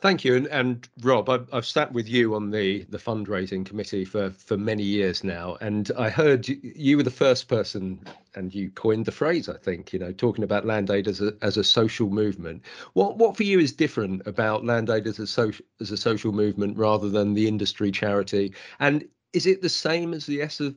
Thank 0.00 0.24
you, 0.24 0.34
and, 0.34 0.46
and 0.46 0.88
Rob, 1.02 1.28
I've, 1.28 1.46
I've, 1.52 1.66
sat 1.66 1.92
with 1.92 2.08
you 2.08 2.34
on 2.34 2.50
the 2.50 2.84
the 2.84 2.96
fundraising 2.96 3.66
committee 3.66 4.06
for 4.06 4.30
for 4.30 4.56
many 4.56 4.82
years 4.82 5.22
now, 5.22 5.58
and 5.60 5.90
I 5.98 6.08
heard 6.08 6.48
you, 6.48 6.58
you, 6.62 6.96
were 6.96 7.02
the 7.02 7.10
first 7.10 7.48
person, 7.48 8.00
and 8.34 8.54
you 8.54 8.70
coined 8.70 9.04
the 9.04 9.12
phrase. 9.12 9.46
I 9.46 9.58
think 9.58 9.92
you 9.92 9.98
know, 9.98 10.10
talking 10.10 10.42
about 10.42 10.64
Land 10.64 10.88
Aid 10.88 11.06
as 11.06 11.20
a 11.20 11.34
as 11.42 11.58
a 11.58 11.64
social 11.64 12.08
movement. 12.08 12.62
What 12.94 13.18
what 13.18 13.36
for 13.36 13.42
you 13.42 13.60
is 13.60 13.72
different 13.72 14.26
about 14.26 14.64
Land 14.64 14.88
Aid 14.88 15.06
as 15.06 15.18
a 15.18 15.26
social 15.26 15.66
as 15.82 15.90
a 15.90 15.98
social 15.98 16.32
movement 16.32 16.78
rather 16.78 17.10
than 17.10 17.34
the 17.34 17.46
industry 17.46 17.90
charity? 17.90 18.54
And 18.78 19.06
is 19.34 19.44
it 19.44 19.60
the 19.60 19.68
same 19.68 20.14
as 20.14 20.24
the 20.24 20.40
S 20.40 20.60
of 20.60 20.76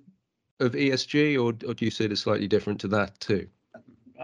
of 0.60 0.74
ESG, 0.74 1.36
or, 1.38 1.50
or 1.65 1.74
do 1.74 1.86
you 1.86 1.92
see 1.92 2.03
it 2.06 2.12
as 2.12 2.20
slightly 2.20 2.50
different 2.50 2.82
to 2.82 2.89
that 2.89 3.18
too? 3.22 3.48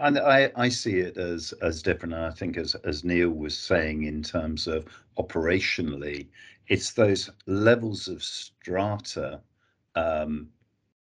And 0.00 0.18
I, 0.18 0.50
I 0.56 0.68
see 0.70 0.98
it 1.00 1.18
as 1.18 1.52
as 1.60 1.82
different. 1.82 2.14
And 2.14 2.24
I 2.24 2.30
think 2.30 2.56
as 2.56 2.74
as 2.76 3.04
Neil 3.04 3.30
was 3.30 3.56
saying 3.56 4.04
in 4.04 4.22
terms 4.22 4.66
of 4.66 4.86
operationally, 5.18 6.28
it's 6.68 6.92
those 6.92 7.28
levels 7.46 8.08
of 8.08 8.22
strata 8.22 9.40
um, 9.94 10.48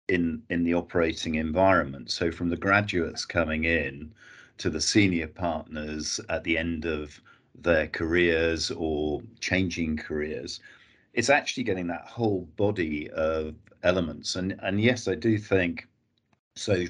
in 0.10 0.43
in 0.50 0.63
the 0.63 0.74
operating 0.74 1.36
environment. 1.36 2.12
So 2.12 2.31
from 2.31 2.50
the 2.50 2.57
graduates 2.57 3.25
coming 3.25 3.63
in 3.63 4.13
to 4.57 4.69
the 4.69 4.81
senior 4.81 5.27
partners 5.27 6.19
at 6.29 6.43
the 6.43 6.57
end 6.57 6.86
of 6.86 7.19
their 7.55 7.88
careers 7.88 8.71
or 8.71 9.21
changing 9.39 9.98
careers, 9.98 10.60
it's 11.13 11.29
actually 11.29 11.63
getting 11.63 11.88
that 11.88 12.07
whole 12.07 12.41
body 12.57 13.10
of 13.12 13.55
elements. 13.83 14.36
And 14.36 14.60
and 14.62 14.81
yes, 14.81 15.07
I 15.07 15.15
do 15.15 15.38
think 15.38 15.88
so 16.55 16.86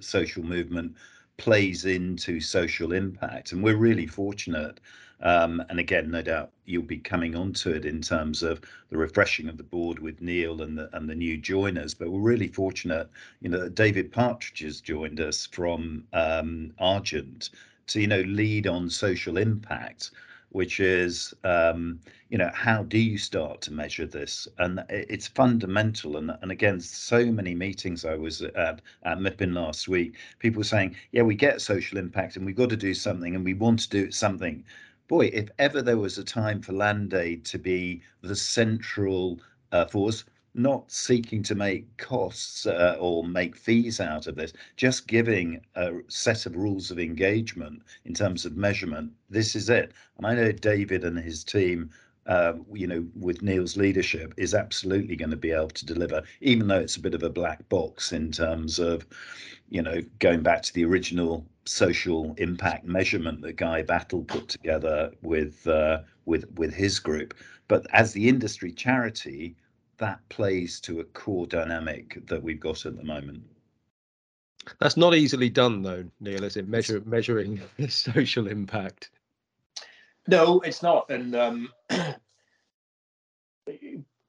social 0.00 0.42
movement 0.42 0.96
plays 1.36 1.84
into 1.84 2.40
social 2.40 2.92
impact. 2.92 3.52
And 3.52 3.62
we're 3.62 3.76
really 3.76 4.06
fortunate. 4.06 4.80
Um, 5.20 5.62
and 5.68 5.78
again, 5.78 6.10
no 6.10 6.22
doubt 6.22 6.50
you'll 6.66 6.82
be 6.82 6.98
coming 6.98 7.34
onto 7.34 7.70
it 7.70 7.84
in 7.84 8.02
terms 8.02 8.42
of 8.42 8.60
the 8.90 8.96
refreshing 8.96 9.48
of 9.48 9.56
the 9.56 9.62
board 9.62 9.98
with 9.98 10.20
Neil 10.20 10.62
and 10.62 10.76
the 10.76 10.90
and 10.96 11.08
the 11.08 11.14
new 11.14 11.36
joiners. 11.36 11.94
But 11.94 12.10
we're 12.10 12.20
really 12.20 12.48
fortunate, 12.48 13.08
you 13.40 13.48
know, 13.48 13.68
David 13.68 14.12
Partridge 14.12 14.60
has 14.60 14.80
joined 14.80 15.20
us 15.20 15.46
from 15.46 16.04
um, 16.12 16.72
Argent 16.78 17.50
to 17.86 18.00
you 18.00 18.06
know 18.06 18.22
lead 18.22 18.66
on 18.66 18.90
social 18.90 19.36
impact 19.36 20.10
which 20.54 20.78
is 20.78 21.34
um, 21.42 21.98
you 22.28 22.38
know 22.38 22.50
how 22.54 22.84
do 22.84 22.96
you 22.96 23.18
start 23.18 23.60
to 23.60 23.72
measure 23.72 24.06
this? 24.06 24.46
And 24.58 24.84
it's 24.88 25.26
fundamental. 25.26 26.16
And, 26.16 26.30
and 26.42 26.52
again 26.52 26.80
so 26.80 27.26
many 27.26 27.54
meetings 27.56 28.04
i 28.04 28.14
was 28.14 28.40
at 28.40 28.80
at 29.02 29.18
MIPIM 29.18 29.52
last 29.52 29.88
week 29.88 30.14
people 30.38 30.62
saying 30.62 30.94
yeah 31.10 31.22
we 31.22 31.34
get 31.34 31.60
social 31.60 31.98
impact 31.98 32.36
and 32.36 32.46
we've 32.46 32.56
got 32.56 32.70
to 32.70 32.76
do 32.76 32.94
something 32.94 33.34
and 33.34 33.44
we 33.44 33.54
want 33.54 33.80
to 33.80 33.88
do 33.90 34.12
something. 34.12 34.64
Boy 35.08 35.26
if 35.32 35.48
ever 35.58 35.82
there 35.82 35.98
was 35.98 36.18
a 36.18 36.24
time 36.24 36.62
for 36.62 36.72
land 36.72 37.12
aid 37.14 37.44
to 37.46 37.58
be 37.58 38.00
the 38.22 38.36
central 38.36 39.40
uh, 39.72 39.86
force 39.86 40.24
not 40.54 40.90
seeking 40.90 41.42
to 41.42 41.54
make 41.54 41.96
costs 41.96 42.66
uh, 42.66 42.96
or 43.00 43.24
make 43.24 43.56
fees 43.56 44.00
out 44.00 44.26
of 44.26 44.36
this, 44.36 44.52
just 44.76 45.08
giving 45.08 45.60
a 45.74 45.92
set 46.08 46.46
of 46.46 46.56
rules 46.56 46.90
of 46.90 46.98
engagement 46.98 47.82
in 48.04 48.14
terms 48.14 48.44
of 48.44 48.56
measurement. 48.56 49.12
This 49.28 49.56
is 49.56 49.68
it. 49.68 49.92
And 50.16 50.26
I 50.26 50.34
know 50.34 50.52
David 50.52 51.04
and 51.04 51.18
his 51.18 51.44
team 51.44 51.90
uh, 52.26 52.54
you 52.72 52.86
know, 52.86 53.04
with 53.20 53.42
Neil's 53.42 53.76
leadership, 53.76 54.32
is 54.36 54.54
absolutely 54.54 55.16
going 55.16 55.30
to 55.30 55.36
be 55.36 55.50
able 55.50 55.68
to 55.68 55.84
deliver, 55.84 56.22
even 56.40 56.68
though 56.68 56.80
it's 56.80 56.96
a 56.96 57.00
bit 57.00 57.14
of 57.14 57.22
a 57.22 57.30
black 57.30 57.68
box 57.68 58.12
in 58.12 58.32
terms 58.32 58.78
of, 58.78 59.06
you 59.68 59.82
know, 59.82 60.00
going 60.20 60.42
back 60.42 60.62
to 60.62 60.72
the 60.72 60.84
original 60.84 61.46
social 61.66 62.34
impact 62.38 62.84
measurement 62.84 63.42
that 63.42 63.56
Guy 63.56 63.82
Battle 63.82 64.22
put 64.22 64.48
together 64.48 65.12
with 65.22 65.66
uh, 65.66 66.00
with 66.24 66.46
with 66.56 66.72
his 66.72 66.98
group. 66.98 67.34
But 67.68 67.86
as 67.92 68.12
the 68.12 68.28
industry 68.28 68.72
charity, 68.72 69.56
that 69.98 70.20
plays 70.28 70.80
to 70.80 71.00
a 71.00 71.04
core 71.04 71.46
dynamic 71.46 72.26
that 72.26 72.42
we've 72.42 72.60
got 72.60 72.86
at 72.86 72.96
the 72.96 73.04
moment. 73.04 73.42
That's 74.80 74.96
not 74.96 75.14
easily 75.14 75.50
done, 75.50 75.82
though, 75.82 76.04
Neil. 76.20 76.44
Is 76.44 76.56
it 76.56 76.68
measure 76.68 77.02
measuring 77.04 77.60
social 77.88 78.46
impact? 78.48 79.10
No, 80.26 80.60
it's 80.60 80.82
not. 80.82 81.10
And 81.10 81.36
um, 81.36 81.68
I 81.90 82.16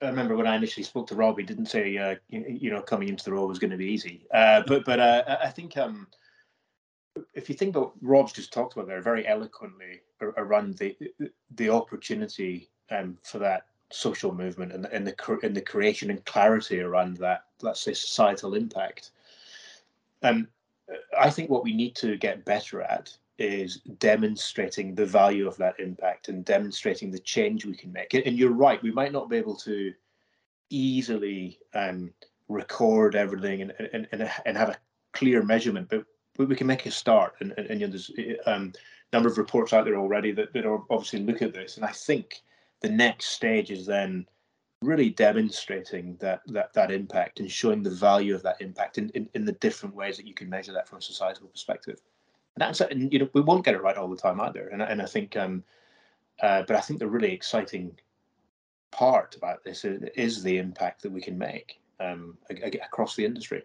remember 0.02 0.36
when 0.36 0.48
I 0.48 0.56
initially 0.56 0.84
spoke 0.84 1.08
to 1.08 1.16
Rob, 1.16 1.38
he 1.38 1.46
didn't 1.46 1.68
say 1.68 1.98
uh, 1.98 2.16
you, 2.30 2.70
know 2.70 2.82
coming 2.82 3.10
into 3.10 3.24
the 3.24 3.34
role 3.34 3.48
was 3.48 3.60
going 3.60 3.72
to 3.72 3.78
be 3.78 3.92
easy. 3.92 4.26
Uh, 4.34 4.62
but 4.68 4.84
but 4.86 5.00
uh, 5.00 5.38
I 5.42 5.50
think 5.50 5.78
um, 5.78 6.08
if 7.34 7.50
you 7.50 7.56
think 7.56 7.76
about 7.76 7.94
Rob's 8.02 8.34
just 8.34 8.52
talked 8.52 8.74
about 8.74 8.88
there 8.88 9.02
very 9.02 9.26
eloquently 9.28 10.02
around 10.22 10.78
the 10.78 10.98
the 11.56 11.70
opportunity 11.70 12.70
um, 12.92 13.18
for 13.24 13.40
that 13.40 13.66
social 13.96 14.34
movement 14.34 14.72
and, 14.72 14.86
and 14.88 15.08
the 15.08 15.40
and 15.44 15.56
the 15.56 15.62
creation 15.62 16.10
and 16.10 16.24
clarity 16.26 16.80
around 16.80 17.18
that 17.18 17.46
let's 17.62 17.82
say 17.82 17.94
societal 17.94 18.54
impact. 18.54 19.12
Um, 20.24 20.48
I 21.20 21.30
think 21.30 21.50
what 21.50 21.64
we 21.64 21.74
need 21.74 21.96
to 21.98 22.18
get 22.18 22.46
better 22.46 22.82
at 22.82 23.16
is 23.38 23.78
demonstrating 24.00 24.96
the 24.96 25.06
value 25.06 25.48
of 25.48 25.58
that 25.58 25.80
impact 25.80 26.30
and 26.30 26.46
demonstrating 26.46 27.12
the 27.12 27.20
change 27.20 27.66
we 27.66 27.76
can 27.76 27.92
make. 27.92 28.14
And 28.14 28.38
you're 28.38 28.52
right, 28.52 28.82
we 28.82 28.92
might 28.92 29.12
not 29.12 29.30
be 29.30 29.38
able 29.38 29.56
to 29.58 29.94
easily 30.70 31.60
um, 31.74 32.12
record 32.48 33.16
everything 33.16 33.62
and, 33.62 33.74
and, 33.94 34.08
and, 34.12 34.32
and 34.46 34.58
have 34.58 34.70
a 34.70 34.78
clear 35.14 35.44
measurement, 35.44 35.90
but, 35.90 36.06
we 36.38 36.54
can 36.54 36.68
make 36.68 36.86
a 36.86 36.92
start. 36.92 37.34
And, 37.40 37.54
and, 37.58 37.68
and 37.68 37.80
you 37.80 37.88
know, 37.88 37.92
there's 37.92 38.12
a 38.18 38.52
um, 38.52 38.74
number 39.14 39.30
of 39.30 39.38
reports 39.38 39.72
out 39.72 39.86
there 39.86 39.96
already 39.96 40.34
that, 40.34 40.52
that 40.52 40.66
are 40.66 40.84
obviously 40.90 41.20
look 41.20 41.42
at 41.42 41.54
this. 41.54 41.78
And 41.78 41.86
I 41.86 41.92
think 41.94 42.44
the 42.86 42.94
next 42.94 43.28
stage 43.28 43.72
is 43.72 43.86
then 43.86 44.26
really 44.82 45.10
demonstrating 45.10 46.16
that 46.20 46.42
that 46.48 46.74
that 46.74 46.92
impact 46.92 47.40
and 47.40 47.50
showing 47.50 47.82
the 47.82 47.90
value 47.90 48.36
of 48.36 48.44
that 48.44 48.62
impact 48.62 48.98
in, 48.98 49.10
in, 49.10 49.28
in 49.34 49.46
the 49.46 49.54
different 49.54 49.96
ways 49.96 50.18
that 50.18 50.28
you 50.28 50.34
can 50.34 50.50
measure 50.50 50.74
that 50.74 50.88
from 50.88 51.00
a 51.00 51.02
societal 51.02 51.48
perspective 51.48 52.00
and 52.56 52.62
that's 52.62 52.82
and 52.82 53.12
you 53.12 53.20
know 53.20 53.30
we 53.34 53.42
won't 53.42 53.66
get 53.66 53.76
it 53.76 53.82
right 53.82 53.98
all 53.98 54.08
the 54.08 54.16
time 54.16 54.40
either. 54.42 54.70
And 54.70 54.82
and 54.82 55.02
I 55.02 55.06
think 55.06 55.36
um, 55.36 55.64
uh, 56.42 56.64
but 56.68 56.76
I 56.76 56.82
think 56.82 57.00
the 57.00 57.08
really 57.08 57.32
exciting 57.32 57.98
part 58.92 59.36
about 59.36 59.64
this 59.64 59.84
is, 59.84 60.04
is 60.16 60.44
the 60.44 60.58
impact 60.58 61.02
that 61.02 61.12
we 61.12 61.22
can 61.22 61.38
make 61.38 61.80
um, 62.00 62.38
across 62.50 63.16
the 63.16 63.26
industry. 63.26 63.64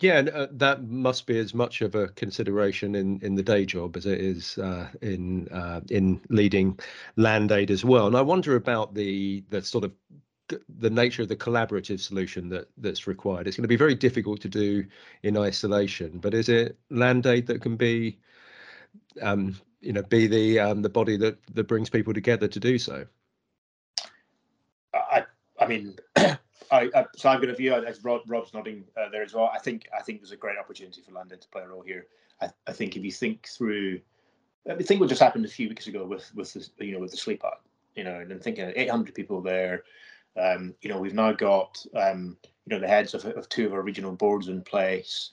Yeah, 0.00 0.18
and 0.18 0.28
uh, 0.28 0.48
that 0.52 0.84
must 0.84 1.26
be 1.26 1.38
as 1.38 1.54
much 1.54 1.80
of 1.80 1.94
a 1.94 2.08
consideration 2.08 2.94
in, 2.96 3.20
in 3.22 3.34
the 3.36 3.42
day 3.42 3.64
job 3.64 3.96
as 3.96 4.06
it 4.06 4.20
is 4.20 4.58
uh, 4.58 4.88
in 5.00 5.48
uh, 5.48 5.80
in 5.90 6.20
leading 6.28 6.78
Land 7.16 7.52
Aid 7.52 7.70
as 7.70 7.84
well. 7.84 8.06
And 8.06 8.16
I 8.16 8.20
wonder 8.22 8.56
about 8.56 8.94
the 8.94 9.44
the 9.50 9.62
sort 9.62 9.84
of 9.84 9.92
the 10.78 10.90
nature 10.90 11.22
of 11.22 11.28
the 11.28 11.36
collaborative 11.36 12.00
solution 12.00 12.48
that 12.50 12.68
that's 12.76 13.06
required. 13.06 13.46
It's 13.46 13.56
going 13.56 13.62
to 13.64 13.68
be 13.68 13.76
very 13.76 13.94
difficult 13.94 14.40
to 14.42 14.48
do 14.48 14.84
in 15.22 15.38
isolation. 15.38 16.18
But 16.18 16.34
is 16.34 16.48
it 16.48 16.76
Land 16.90 17.26
Aid 17.26 17.46
that 17.46 17.62
can 17.62 17.76
be, 17.76 18.18
um, 19.22 19.56
you 19.80 19.92
know, 19.92 20.02
be 20.02 20.26
the 20.26 20.58
um, 20.60 20.82
the 20.82 20.90
body 20.90 21.16
that 21.18 21.38
that 21.54 21.64
brings 21.64 21.88
people 21.88 22.12
together 22.12 22.48
to 22.48 22.60
do 22.60 22.78
so? 22.78 23.06
I 24.94 25.24
I 25.58 25.66
mean. 25.66 25.96
I, 26.70 26.90
I, 26.94 27.06
so 27.16 27.28
I've 27.28 27.40
got 27.40 27.50
a 27.50 27.54
view 27.54 27.74
as 27.74 28.02
Rob, 28.04 28.22
Rob's 28.26 28.52
nodding 28.54 28.84
uh, 28.96 29.08
there 29.10 29.22
as 29.22 29.34
well. 29.34 29.50
I 29.52 29.58
think 29.58 29.88
I 29.98 30.02
think 30.02 30.20
there's 30.20 30.32
a 30.32 30.36
great 30.36 30.58
opportunity 30.58 31.02
for 31.02 31.12
Land 31.12 31.32
Aid 31.32 31.40
to 31.42 31.48
play 31.48 31.62
a 31.62 31.68
role 31.68 31.82
here. 31.82 32.06
I, 32.40 32.48
I 32.66 32.72
think 32.72 32.96
if 32.96 33.04
you 33.04 33.12
think 33.12 33.48
through, 33.48 34.00
I 34.68 34.74
think 34.82 35.00
what 35.00 35.08
just 35.08 35.22
happened 35.22 35.44
a 35.44 35.48
few 35.48 35.68
weeks 35.68 35.86
ago 35.86 36.04
with 36.04 36.30
with 36.34 36.52
the, 36.52 36.84
you 36.84 36.92
know 36.92 37.00
with 37.00 37.10
the 37.10 37.16
sleep 37.16 37.44
out, 37.44 37.62
you 37.94 38.04
know, 38.04 38.20
and 38.20 38.42
thinking 38.42 38.72
800 38.74 39.14
people 39.14 39.40
there, 39.40 39.84
um, 40.40 40.74
you 40.82 40.88
know, 40.88 40.98
we've 40.98 41.14
now 41.14 41.32
got 41.32 41.84
um, 41.96 42.36
you 42.66 42.76
know 42.76 42.80
the 42.80 42.88
heads 42.88 43.14
of, 43.14 43.24
of 43.24 43.48
two 43.48 43.66
of 43.66 43.72
our 43.72 43.82
regional 43.82 44.12
boards 44.12 44.48
in 44.48 44.62
place, 44.62 45.30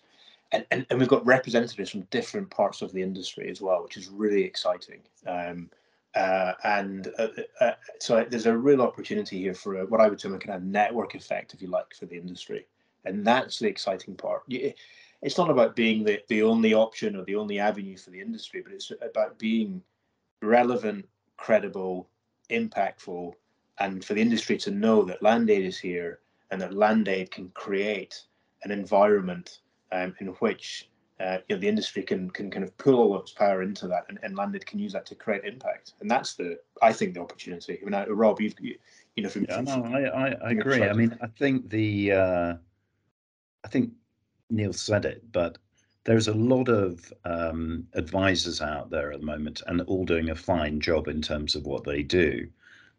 and, 0.51 0.65
and, 0.71 0.85
and 0.89 0.99
we've 0.99 1.07
got 1.07 1.25
representatives 1.25 1.89
from 1.89 2.01
different 2.11 2.49
parts 2.49 2.81
of 2.81 2.91
the 2.91 3.01
industry 3.01 3.49
as 3.49 3.61
well, 3.61 3.83
which 3.83 3.97
is 3.97 4.09
really 4.09 4.43
exciting. 4.43 5.01
Um, 5.25 5.69
uh, 6.15 6.53
and 6.63 7.11
uh, 7.17 7.27
uh, 7.59 7.71
so 7.99 8.25
there's 8.29 8.45
a 8.45 8.57
real 8.57 8.81
opportunity 8.81 9.39
here 9.39 9.53
for 9.53 9.79
a, 9.79 9.85
what 9.85 10.01
I 10.01 10.09
would 10.09 10.19
term 10.19 10.33
a 10.33 10.39
kind 10.39 10.55
of 10.55 10.63
network 10.63 11.15
effect, 11.15 11.53
if 11.53 11.61
you 11.61 11.69
like, 11.69 11.93
for 11.97 12.05
the 12.05 12.17
industry, 12.17 12.67
and 13.05 13.25
that's 13.25 13.59
the 13.59 13.67
exciting 13.67 14.15
part. 14.15 14.43
It's 14.47 15.37
not 15.37 15.51
about 15.51 15.75
being 15.75 16.03
the, 16.03 16.19
the 16.29 16.41
only 16.41 16.73
option 16.73 17.15
or 17.15 17.23
the 17.23 17.35
only 17.35 17.59
avenue 17.59 17.95
for 17.95 18.09
the 18.09 18.19
industry, 18.19 18.61
but 18.61 18.73
it's 18.73 18.91
about 19.01 19.37
being 19.37 19.81
relevant, 20.41 21.07
credible, 21.37 22.09
impactful, 22.49 23.33
and 23.79 24.03
for 24.03 24.13
the 24.13 24.21
industry 24.21 24.57
to 24.57 24.71
know 24.71 25.03
that 25.03 25.23
Land 25.23 25.49
Aid 25.49 25.65
is 25.65 25.79
here 25.79 26.19
and 26.49 26.59
that 26.59 26.73
Land 26.73 27.07
Aid 27.07 27.31
can 27.31 27.49
create 27.49 28.23
an 28.63 28.71
environment 28.71 29.59
um, 29.91 30.15
in 30.19 30.27
which 30.27 30.89
uh, 31.21 31.37
you 31.47 31.55
know, 31.55 31.59
the 31.59 31.67
industry 31.67 32.03
can 32.03 32.29
can 32.29 32.49
kind 32.49 32.63
of 32.63 32.75
pull 32.77 32.95
all 32.95 33.15
of 33.15 33.21
its 33.21 33.31
power 33.31 33.61
into 33.61 33.87
that, 33.87 34.03
and, 34.09 34.17
and 34.23 34.35
Land 34.35 34.55
Aid 34.55 34.65
can 34.65 34.79
use 34.79 34.93
that 34.93 35.05
to 35.07 35.15
create 35.15 35.43
impact. 35.45 35.93
And 36.01 36.09
that's 36.09 36.35
the, 36.35 36.59
I 36.81 36.91
think, 36.93 37.13
the 37.13 37.21
opportunity. 37.21 37.79
I 37.81 37.85
mean, 37.85 37.93
uh, 37.93 38.05
Rob, 38.09 38.41
you've, 38.41 38.59
you, 38.59 38.75
you 39.15 39.23
know, 39.23 39.29
from, 39.29 39.45
yeah, 39.47 39.61
no, 39.61 39.83
I, 39.83 40.01
I, 40.03 40.27
I 40.45 40.51
agree. 40.51 40.83
I 40.83 40.93
mean, 40.93 41.17
I 41.21 41.27
think 41.27 41.69
the, 41.69 42.11
uh, 42.11 42.53
I 43.63 43.67
think 43.67 43.91
Neil 44.49 44.73
said 44.73 45.05
it, 45.05 45.23
but 45.31 45.57
there's 46.03 46.27
a 46.27 46.33
lot 46.33 46.67
of 46.69 47.13
um, 47.25 47.87
advisors 47.93 48.61
out 48.61 48.89
there 48.89 49.11
at 49.11 49.19
the 49.19 49.25
moment, 49.25 49.61
and 49.67 49.81
all 49.81 50.05
doing 50.05 50.31
a 50.31 50.35
fine 50.35 50.79
job 50.79 51.07
in 51.07 51.21
terms 51.21 51.55
of 51.55 51.65
what 51.65 51.83
they 51.83 52.01
do. 52.03 52.47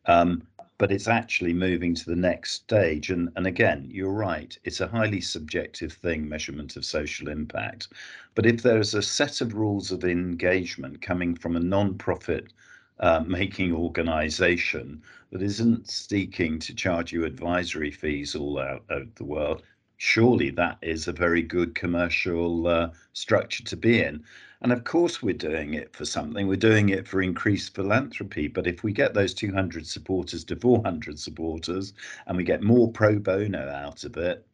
Um, 0.06 0.42
but 0.82 0.90
it's 0.90 1.06
actually 1.06 1.52
moving 1.52 1.94
to 1.94 2.06
the 2.06 2.16
next 2.16 2.54
stage. 2.54 3.10
And, 3.10 3.30
and 3.36 3.46
again, 3.46 3.86
you're 3.88 4.10
right, 4.10 4.58
it's 4.64 4.80
a 4.80 4.88
highly 4.88 5.20
subjective 5.20 5.92
thing, 5.92 6.28
measurement 6.28 6.74
of 6.74 6.84
social 6.84 7.28
impact. 7.28 7.86
But 8.34 8.46
if 8.46 8.62
there's 8.62 8.92
a 8.92 9.00
set 9.00 9.40
of 9.40 9.54
rules 9.54 9.92
of 9.92 10.02
engagement 10.02 11.00
coming 11.00 11.36
from 11.36 11.54
a 11.54 11.60
non-profit 11.60 12.52
uh, 12.98 13.22
making 13.24 13.72
organization 13.72 15.00
that 15.30 15.40
isn't 15.40 15.88
seeking 15.88 16.58
to 16.58 16.74
charge 16.74 17.12
you 17.12 17.26
advisory 17.26 17.92
fees 17.92 18.34
all 18.34 18.58
out 18.58 18.82
of 18.88 19.14
the 19.14 19.24
world, 19.24 19.62
surely 20.02 20.50
that 20.50 20.76
is 20.82 21.06
a 21.06 21.12
very 21.12 21.42
good 21.42 21.76
commercial 21.76 22.66
uh, 22.66 22.90
structure 23.12 23.62
to 23.62 23.76
be 23.76 24.02
in. 24.02 24.20
And 24.60 24.72
of 24.72 24.82
course, 24.82 25.22
we're 25.22 25.32
doing 25.32 25.74
it 25.74 25.94
for 25.94 26.04
something. 26.04 26.48
We're 26.48 26.56
doing 26.56 26.88
it 26.88 27.06
for 27.06 27.22
increased 27.22 27.76
philanthropy. 27.76 28.48
But 28.48 28.66
if 28.66 28.82
we 28.82 28.92
get 28.92 29.14
those 29.14 29.32
200 29.32 29.86
supporters 29.86 30.42
to 30.46 30.56
400 30.56 31.20
supporters 31.20 31.92
and 32.26 32.36
we 32.36 32.42
get 32.42 32.64
more 32.64 32.90
pro 32.90 33.20
bono 33.20 33.70
out 33.70 34.02
of 34.02 34.16
it, 34.16 34.44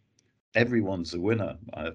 everyone's 0.54 1.14
a 1.14 1.20
winner. 1.20 1.56
I, 1.72 1.92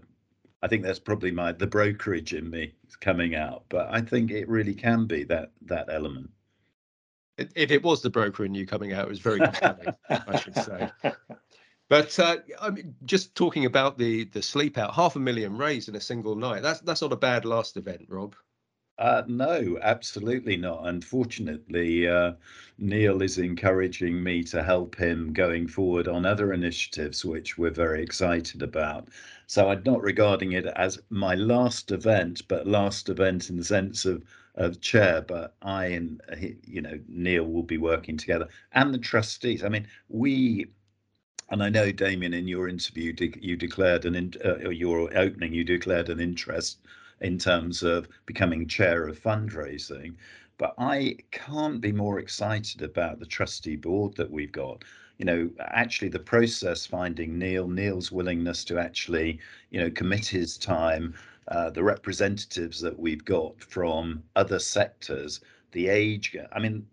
I 0.63 0.67
think 0.67 0.81
that's 0.81 0.98
probably 0.98 1.29
my 1.29 1.51
the 1.51 1.67
brokerage 1.67 2.33
in 2.33 2.50
me 2.50 2.74
coming 3.01 3.36
out. 3.36 3.65
But 3.69 3.88
I 3.91 4.01
think 4.01 4.31
it 4.31 4.50
really 4.50 4.74
can 4.74 5.05
be 5.05 5.25
that 5.25 5.51
that 5.67 5.89
element. 5.91 6.31
If 7.38 7.69
it 7.69 7.83
was 7.83 8.01
the 8.01 8.10
broker 8.10 8.45
in 8.45 8.55
you 8.55 8.65
coming 8.65 8.93
out, 8.93 9.05
it 9.05 9.10
was 9.10 9.19
very 9.19 9.39
compelling, 9.39 9.93
I 10.10 10.39
should 10.39 10.55
say. 10.55 10.89
But 11.93 12.17
uh, 12.17 12.38
I 12.59 12.71
mean, 12.71 12.95
just 13.05 13.35
talking 13.35 13.65
about 13.65 14.00
the 14.00 14.23
the 14.23 14.41
sleep 14.41 14.79
out, 14.79 14.95
half 14.95 15.15
a 15.15 15.19
million 15.19 15.59
raised 15.59 15.89
in 15.89 15.95
a 15.95 16.01
single 16.01 16.35
night. 16.35 16.63
That's 16.63 16.79
that's 16.79 17.03
not 17.03 17.13
a 17.13 17.15
bad 17.15 17.45
last 17.45 17.77
event, 17.77 18.07
Rob. 18.09 18.35
Uh, 18.97 19.21
no, 19.27 19.77
absolutely 19.79 20.57
not. 20.57 20.88
Unfortunately, 20.88 22.07
uh, 22.07 22.33
Neil 22.79 23.21
is 23.21 23.38
encouraging 23.38 24.23
me 24.23 24.43
to 24.45 24.63
help 24.63 24.95
him 24.95 25.33
going 25.33 25.67
forward 25.67 26.07
on 26.07 26.25
other 26.25 26.51
initiatives, 26.51 27.23
which 27.23 27.59
we're 27.59 27.69
very 27.69 28.01
excited 28.01 28.63
about. 28.63 29.09
So 29.45 29.69
I'm 29.69 29.83
not 29.85 30.01
regarding 30.01 30.53
it 30.53 30.65
as 30.65 31.00
my 31.12 31.35
last 31.35 31.91
event, 31.91 32.41
but 32.47 32.65
last 32.65 33.07
event 33.07 33.51
in 33.51 33.57
the 33.57 33.63
sense 33.63 34.03
of 34.05 34.23
of 34.55 34.81
chair. 34.81 35.21
But 35.21 35.53
I 35.62 35.85
and 35.85 36.19
you 36.65 36.81
know 36.81 37.00
Neil 37.07 37.45
will 37.45 37.62
be 37.62 37.77
working 37.77 38.17
together, 38.17 38.47
and 38.71 38.91
the 38.91 38.97
trustees. 38.97 39.63
I 39.63 39.69
mean, 39.69 39.85
we 40.09 40.71
and 41.53 41.62
I 41.62 41.69
know, 41.69 41.91
Damien, 41.91 42.33
in 42.33 42.48
your 42.48 42.67
interview, 42.67 43.13
you 43.39 43.55
declared 43.55 44.05
an 44.05 44.15
in, 44.15 44.33
uh, 44.43 44.69
your 44.69 45.15
opening, 45.15 45.53
you 45.53 45.63
declared 45.63 46.10
an 46.10 46.19
interest 46.19 46.79
in 47.22 47.38
terms 47.38 47.83
of 47.83 48.07
becoming 48.25 48.67
chair 48.67 49.07
of 49.07 49.22
fundraising. 49.22 50.15
But 50.57 50.74
I 50.79 51.17
can't 51.29 51.79
be 51.79 51.91
more 51.91 52.17
excited 52.17 52.81
about 52.81 53.19
the 53.19 53.27
trustee 53.27 53.75
board 53.75 54.15
that 54.15 54.31
we've 54.31 54.51
got. 54.51 54.83
You 55.19 55.25
know, 55.25 55.50
actually, 55.60 56.07
the 56.07 56.17
process 56.17 56.88
finding 56.88 57.38
Neil, 57.38 57.67
Neil's 57.67 58.12
willingness 58.12 58.65
to 58.65 58.79
actually, 58.79 59.39
you 59.69 59.79
know, 59.79 59.91
commit 59.91 60.25
his 60.25 60.57
time, 60.57 61.13
uh, 61.50 61.69
the 61.69 61.83
representatives 61.83 62.81
that 62.81 62.98
we've 62.98 63.25
got 63.25 63.63
from 63.63 64.24
other 64.36 64.57
sectors, 64.57 65.39
the 65.72 65.88
age. 65.88 66.36
I 66.51 66.60
mean, 66.60 66.88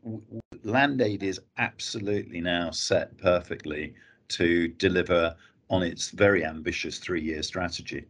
Land 0.64 1.00
Aid 1.00 1.22
is 1.22 1.40
absolutely 1.56 2.42
now 2.42 2.70
set 2.72 3.16
perfectly 3.16 3.94
to 4.30 4.68
deliver 4.68 5.34
on 5.68 5.82
its 5.82 6.10
very 6.10 6.44
ambitious 6.44 6.98
three-year 6.98 7.42
strategy. 7.42 8.06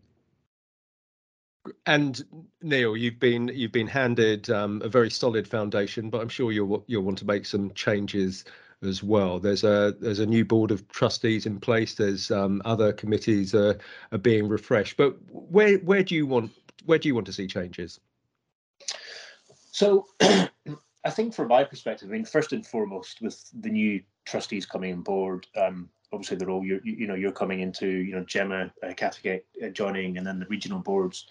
And 1.87 2.25
Neil, 2.63 2.97
you've 2.97 3.21
been 3.21 3.49
you've 3.49 3.73
been 3.73 3.87
handed 3.87 4.49
um, 4.49 4.81
a 4.83 4.89
very 4.89 5.11
solid 5.11 5.47
foundation, 5.47 6.09
but 6.09 6.23
I'm 6.23 6.29
sure 6.29 6.53
you'll 6.53 6.83
you'll 6.87 7.03
want 7.03 7.19
to 7.19 7.27
make 7.27 7.45
some 7.45 7.71
changes 7.75 8.45
as 8.83 9.03
well. 9.03 9.39
There's 9.39 9.65
a 9.65 9.95
there's 10.01 10.21
a 10.21 10.27
new 10.27 10.45
board 10.45 10.71
of 10.71 10.89
trustees 10.89 11.47
in 11.47 11.61
place. 11.61 11.95
There's 11.95 12.31
um, 12.31 12.63
other 12.65 12.93
committees 12.93 13.55
are, 13.55 13.79
are 14.13 14.19
being 14.19 14.49
refreshed. 14.49 14.97
But 14.97 15.17
where 15.31 15.77
where 15.79 16.03
do 16.03 16.15
you 16.15 16.27
want 16.27 16.51
where 16.87 16.99
do 16.99 17.09
you 17.09 17.15
want 17.15 17.27
to 17.27 17.33
see 17.33 17.47
changes? 17.47 18.01
So, 19.73 20.07
I 20.21 21.11
think 21.11 21.35
from 21.35 21.49
my 21.49 21.65
perspective, 21.65 22.09
I 22.09 22.13
mean, 22.13 22.25
first 22.25 22.53
and 22.53 22.67
foremost, 22.67 23.21
with 23.21 23.51
the 23.61 23.71
new 23.71 24.03
trustees 24.27 24.67
coming 24.67 24.93
on 24.93 25.03
board, 25.03 25.47
um, 25.57 25.89
obviously 26.13 26.37
the 26.37 26.47
role 26.47 26.65
you're 26.65 26.81
you 26.83 27.07
know 27.07 27.15
you're 27.15 27.33
coming 27.33 27.61
into, 27.61 27.87
you 27.87 28.15
know, 28.15 28.25
Gemma 28.25 28.73
uh, 28.83 28.93
uh, 29.03 29.69
joining, 29.73 30.19
and 30.19 30.27
then 30.27 30.39
the 30.39 30.47
regional 30.47 30.81
boards. 30.81 31.27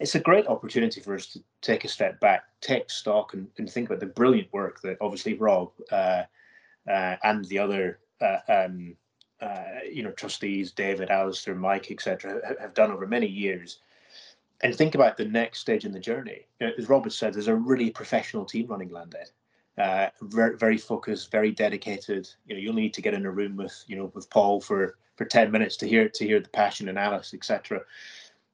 It's 0.00 0.14
a 0.14 0.20
great 0.20 0.46
opportunity 0.46 1.00
for 1.00 1.14
us 1.14 1.26
to 1.32 1.40
take 1.60 1.84
a 1.84 1.88
step 1.88 2.20
back, 2.20 2.44
take 2.60 2.88
stock, 2.88 3.34
and, 3.34 3.48
and 3.58 3.68
think 3.68 3.88
about 3.88 3.98
the 3.98 4.06
brilliant 4.06 4.52
work 4.52 4.80
that 4.82 4.96
obviously 5.00 5.34
Rob 5.34 5.72
uh, 5.90 6.22
uh, 6.88 7.16
and 7.24 7.44
the 7.46 7.58
other 7.58 7.98
uh, 8.20 8.38
um, 8.48 8.94
uh, 9.40 9.80
you 9.90 10.02
know 10.02 10.12
trustees, 10.12 10.72
David, 10.72 11.10
Alistair, 11.10 11.54
Mike, 11.54 11.90
etc., 11.90 12.40
have 12.60 12.74
done 12.74 12.92
over 12.92 13.06
many 13.06 13.26
years. 13.26 13.80
And 14.60 14.74
think 14.74 14.96
about 14.96 15.16
the 15.16 15.24
next 15.24 15.60
stage 15.60 15.84
in 15.84 15.92
the 15.92 16.00
journey. 16.00 16.46
As 16.60 16.88
Rob 16.88 17.04
has 17.04 17.16
said, 17.16 17.32
there's 17.32 17.46
a 17.46 17.54
really 17.54 17.90
professional 17.90 18.44
team 18.44 18.66
running 18.66 18.90
Land 18.90 19.14
Aid. 19.20 19.28
Uh, 19.78 20.08
very, 20.22 20.56
very 20.56 20.76
focused, 20.76 21.30
very 21.30 21.52
dedicated. 21.52 22.28
You 22.46 22.54
know, 22.54 22.60
you'll 22.60 22.74
need 22.74 22.94
to 22.94 23.02
get 23.02 23.14
in 23.14 23.26
a 23.26 23.30
room 23.30 23.56
with, 23.56 23.84
you 23.86 23.96
know, 23.96 24.10
with 24.14 24.28
Paul 24.30 24.60
for 24.60 24.96
for 25.16 25.24
ten 25.24 25.50
minutes 25.50 25.76
to 25.78 25.88
hear 25.88 26.08
to 26.08 26.24
hear 26.24 26.40
the 26.40 26.48
passion 26.48 26.88
and 26.88 26.98
Alice, 26.98 27.32
etc. 27.34 27.82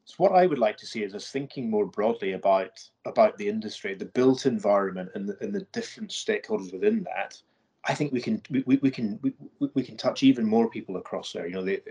So 0.04 0.14
what 0.18 0.32
I 0.32 0.46
would 0.46 0.58
like 0.58 0.76
to 0.78 0.86
see 0.86 1.02
is 1.02 1.14
us 1.14 1.30
thinking 1.30 1.70
more 1.70 1.86
broadly 1.86 2.32
about 2.32 2.82
about 3.06 3.38
the 3.38 3.48
industry, 3.48 3.94
the 3.94 4.04
built 4.04 4.44
environment, 4.44 5.10
and 5.14 5.28
the, 5.28 5.36
and 5.40 5.54
the 5.54 5.66
different 5.72 6.10
stakeholders 6.10 6.72
within 6.72 7.04
that, 7.04 7.40
I 7.86 7.94
think 7.94 8.12
we 8.12 8.20
can 8.20 8.42
we, 8.50 8.76
we 8.82 8.90
can 8.90 9.18
we, 9.22 9.32
we 9.74 9.82
can 9.82 9.96
touch 9.96 10.22
even 10.22 10.46
more 10.46 10.68
people 10.68 10.96
across 10.96 11.32
there. 11.32 11.46
You 11.46 11.54
know, 11.54 11.64
the 11.64 11.82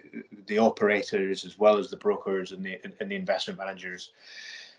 the 0.47 0.59
operators 0.59 1.45
as 1.45 1.57
well 1.57 1.77
as 1.77 1.89
the 1.89 1.97
brokers 1.97 2.51
and 2.51 2.63
the 2.63 2.79
and 2.99 3.11
the 3.11 3.15
investment 3.15 3.59
managers. 3.59 4.11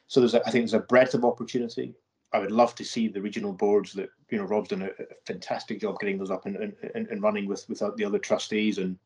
So 0.06 0.20
there's 0.20 0.34
a, 0.34 0.46
I 0.46 0.50
think 0.50 0.62
there's 0.62 0.75
a 0.75 0.80
breadth 0.80 1.14
of 1.14 1.25
opportunity. 1.25 1.94
I 2.32 2.38
would 2.40 2.52
love 2.52 2.75
to 2.76 2.84
see 2.84 3.06
the 3.06 3.23
regional 3.23 3.52
boards 3.52 3.92
that 3.92 4.11
you 4.35 4.41
know 4.41 4.47
Rob's 4.47 4.71
done 4.71 4.83
a, 4.83 4.87
a 4.87 5.07
fantastic 5.26 5.81
job 5.81 6.00
getting 6.00 6.19
those 6.19 6.33
up 6.33 6.45
and, 6.45 6.57
and, 6.57 7.07
and 7.07 7.23
running 7.23 7.47
with 7.47 7.69
without 7.69 7.97
the 7.97 8.05
other 8.05 8.19
trustees, 8.19 8.79
and 8.79 8.99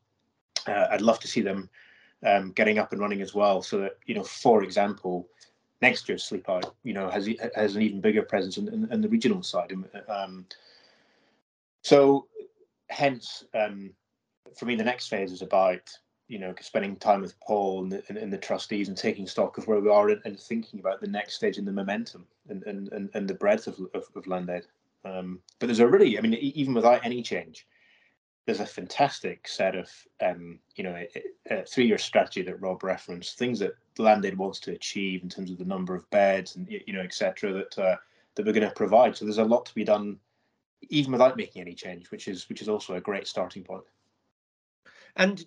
uh, 0.65 0.87
I'd 0.89 1.01
love 1.01 1.19
to 1.19 1.27
see 1.27 1.41
them 1.41 1.69
um, 2.25 2.51
getting 2.53 2.79
up 2.79 2.93
and 2.93 2.99
running 2.99 3.21
as 3.21 3.35
well. 3.35 3.61
So 3.61 3.77
that 3.77 3.99
you 4.07 4.15
know, 4.15 4.23
for 4.23 4.63
example, 4.63 5.29
next 5.83 6.09
year's 6.09 6.23
Sleep 6.23 6.49
Out, 6.49 6.73
you 6.83 6.93
know, 6.93 7.11
has 7.11 7.29
has 7.53 7.75
an 7.75 7.83
even 7.83 8.01
bigger 8.01 8.23
presence 8.23 8.57
in, 8.57 8.69
in, 8.69 8.91
in 8.91 9.01
the 9.01 9.07
regional 9.07 9.43
side. 9.43 9.71
Um, 10.07 10.47
so, 11.83 12.25
hence, 12.89 13.43
um, 13.53 13.91
for 14.57 14.65
me, 14.65 14.75
the 14.75 14.83
next 14.83 15.09
phase 15.09 15.31
is 15.31 15.43
about 15.43 15.91
you 16.27 16.39
know 16.39 16.55
spending 16.59 16.95
time 16.95 17.21
with 17.21 17.39
Paul 17.39 17.83
and 17.83 17.91
the, 17.91 18.03
and, 18.09 18.17
and 18.17 18.33
the 18.33 18.37
trustees 18.39 18.87
and 18.87 18.97
taking 18.97 19.27
stock 19.27 19.59
of 19.59 19.67
where 19.67 19.79
we 19.79 19.91
are 19.91 20.09
and, 20.09 20.21
and, 20.25 20.39
thinking 20.39 20.79
about 20.79 21.01
the 21.01 21.07
next 21.07 21.35
stage 21.35 21.59
in 21.59 21.65
the 21.65 21.71
momentum 21.71 22.25
and 22.49 22.63
and, 22.63 23.11
and, 23.13 23.27
the 23.27 23.35
breadth 23.35 23.67
of 23.67 23.79
of, 23.93 24.05
of 24.15 24.25
Land 24.25 24.49
Aid. 24.49 24.65
Um, 25.09 25.39
but 25.59 25.67
there's 25.67 25.79
a 25.79 25.87
really, 25.87 26.17
I 26.17 26.21
mean, 26.21 26.33
even 26.35 26.73
without 26.73 27.05
any 27.05 27.21
change, 27.21 27.65
there's 28.45 28.59
a 28.59 28.65
fantastic 28.65 29.47
set 29.47 29.75
of 29.75 29.89
um, 30.21 30.59
you 30.75 30.83
know 30.83 30.95
a, 30.95 31.09
a 31.51 31.65
three-year 31.65 31.99
strategy 31.99 32.41
that 32.41 32.61
Rob 32.61 32.83
referenced, 32.83 33.37
things 33.37 33.59
that 33.59 33.73
Land 33.97 34.25
Aid 34.25 34.37
wants 34.37 34.59
to 34.61 34.71
achieve 34.71 35.21
in 35.21 35.29
terms 35.29 35.51
of 35.51 35.57
the 35.57 35.65
number 35.65 35.93
of 35.93 36.09
beds 36.09 36.55
and 36.55 36.67
you 36.69 36.93
know 36.93 37.01
etc. 37.01 37.53
that 37.53 37.77
uh, 37.77 37.95
that 38.35 38.45
we're 38.45 38.53
going 38.53 38.67
to 38.67 38.73
provide. 38.75 39.15
So 39.15 39.25
there's 39.25 39.37
a 39.37 39.43
lot 39.43 39.65
to 39.67 39.75
be 39.75 39.83
done 39.83 40.17
even 40.89 41.11
without 41.11 41.37
making 41.37 41.61
any 41.61 41.75
change, 41.75 42.09
which 42.09 42.27
is 42.27 42.49
which 42.49 42.61
is 42.61 42.69
also 42.69 42.95
a 42.95 43.01
great 43.01 43.27
starting 43.27 43.63
point. 43.63 43.83
And 45.15 45.45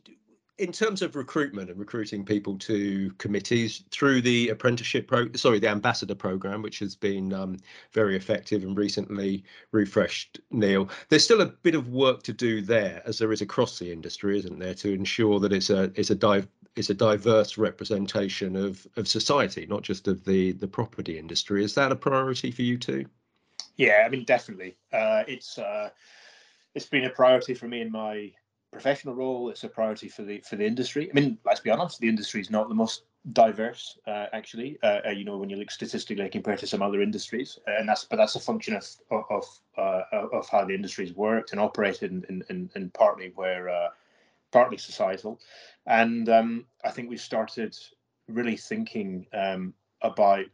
in 0.59 0.71
terms 0.71 1.03
of 1.03 1.17
recruitment 1.17 1.71
and 1.71 1.79
recruiting 1.79 2.25
people 2.25 2.59
to 2.59 3.11
committees 3.19 3.85
through 3.91 4.21
the 4.21 4.49
apprenticeship 4.51 5.09
pro 5.09 5.31
sorry 5.35 5.59
the 5.59 5.69
ambassador 5.69 6.15
program 6.15 6.63
which 6.63 6.79
has 6.79 6.95
been 6.95 7.33
um, 7.33 7.57
very 7.93 8.17
effective 8.17 8.63
and 8.63 8.77
recently 8.77 9.45
refreshed 9.73 10.41
neil 10.51 10.89
there's 11.09 11.25
still 11.25 11.41
a 11.41 11.47
bit 11.47 11.75
of 11.75 11.89
work 11.89 12.23
to 12.23 12.33
do 12.33 12.61
there 12.61 13.03
as 13.07 13.19
there 13.19 13.33
is 13.33 13.41
across 13.41 13.79
the 13.79 13.91
industry 13.91 14.39
isn't 14.39 14.59
there 14.59 14.75
to 14.75 14.93
ensure 14.93 15.41
that 15.41 15.53
it's 15.53 15.71
a 15.71 15.91
it's 15.95 16.11
a 16.11 16.15
dive 16.15 16.47
it's 16.77 16.91
a 16.91 16.95
diverse 16.95 17.57
representation 17.59 18.55
of 18.55 18.87
of 18.97 19.09
society 19.09 19.67
not 19.67 19.83
just 19.83 20.07
of 20.07 20.25
the 20.25 20.53
the 20.53 20.69
property 20.69 21.19
industry 21.19 21.65
is 21.65 21.75
that 21.75 21.93
a 21.93 21.97
priority 21.97 22.51
for 22.51 22.63
you 22.63 22.77
too 22.77 23.07
yeah, 23.77 24.03
I 24.05 24.09
mean, 24.09 24.25
definitely. 24.25 24.77
Uh, 24.93 25.25
it's 25.27 25.59
uh, 25.59 25.91
it's 26.75 26.87
been 26.87 27.05
a 27.05 27.11
priority 27.11 27.55
for 27.55 27.69
me 27.69 27.81
in 27.81 27.91
my 27.91 28.33
professional 28.73 29.15
role. 29.15 29.51
It's 29.51 29.65
a 29.65 29.69
priority 29.69 30.09
for 30.09 30.23
the 30.23 30.41
for 30.41 30.57
the 30.57 30.67
industry. 30.67 31.11
I 31.11 31.15
mean, 31.15 31.39
let's 31.45 31.61
be 31.61 31.71
honest, 31.71 32.01
the 32.01 32.09
industry 32.09 32.41
is 32.41 32.51
not 32.51 32.69
the 32.69 32.75
most 32.75 33.05
diverse, 33.33 33.99
uh, 34.07 34.27
actually. 34.33 34.79
Uh, 34.83 35.01
uh, 35.07 35.11
you 35.11 35.25
know, 35.25 35.37
when 35.37 35.51
you 35.51 35.57
look 35.57 35.71
statistically 35.71 36.29
compared 36.29 36.59
to 36.61 36.67
some 36.67 36.83
other 36.83 37.03
industries, 37.03 37.59
and 37.67 37.89
that's 37.89 38.05
but 38.05 38.17
that's 38.17 38.35
a 38.35 38.41
function 38.41 38.75
of 38.75 38.87
of 39.31 39.61
uh, 39.77 40.03
of 40.33 40.49
how 40.49 40.65
the 40.65 40.75
industry's 40.75 41.13
worked 41.15 41.53
and 41.53 41.61
operated, 41.61 42.11
and 42.11 42.45
and, 42.49 42.71
and 42.75 42.95
partly 42.95 43.33
where 43.35 43.91
partly 44.53 44.79
societal. 44.79 45.41
And 45.87 46.29
um, 46.29 46.67
I 46.85 46.91
think 46.91 47.11
we've 47.11 47.21
started 47.21 47.77
really 48.29 48.57
thinking 48.57 49.27
um, 49.33 49.75
about 50.03 50.47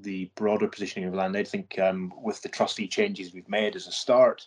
the 0.00 0.30
broader 0.34 0.66
positioning 0.66 1.08
of 1.08 1.14
Land 1.14 1.36
I 1.36 1.44
think 1.44 1.78
um, 1.78 2.12
with 2.20 2.40
the 2.42 2.48
trustee 2.48 2.88
changes 2.88 3.34
we've 3.34 3.48
made 3.48 3.76
as 3.76 3.86
a 3.86 3.92
start, 3.92 4.46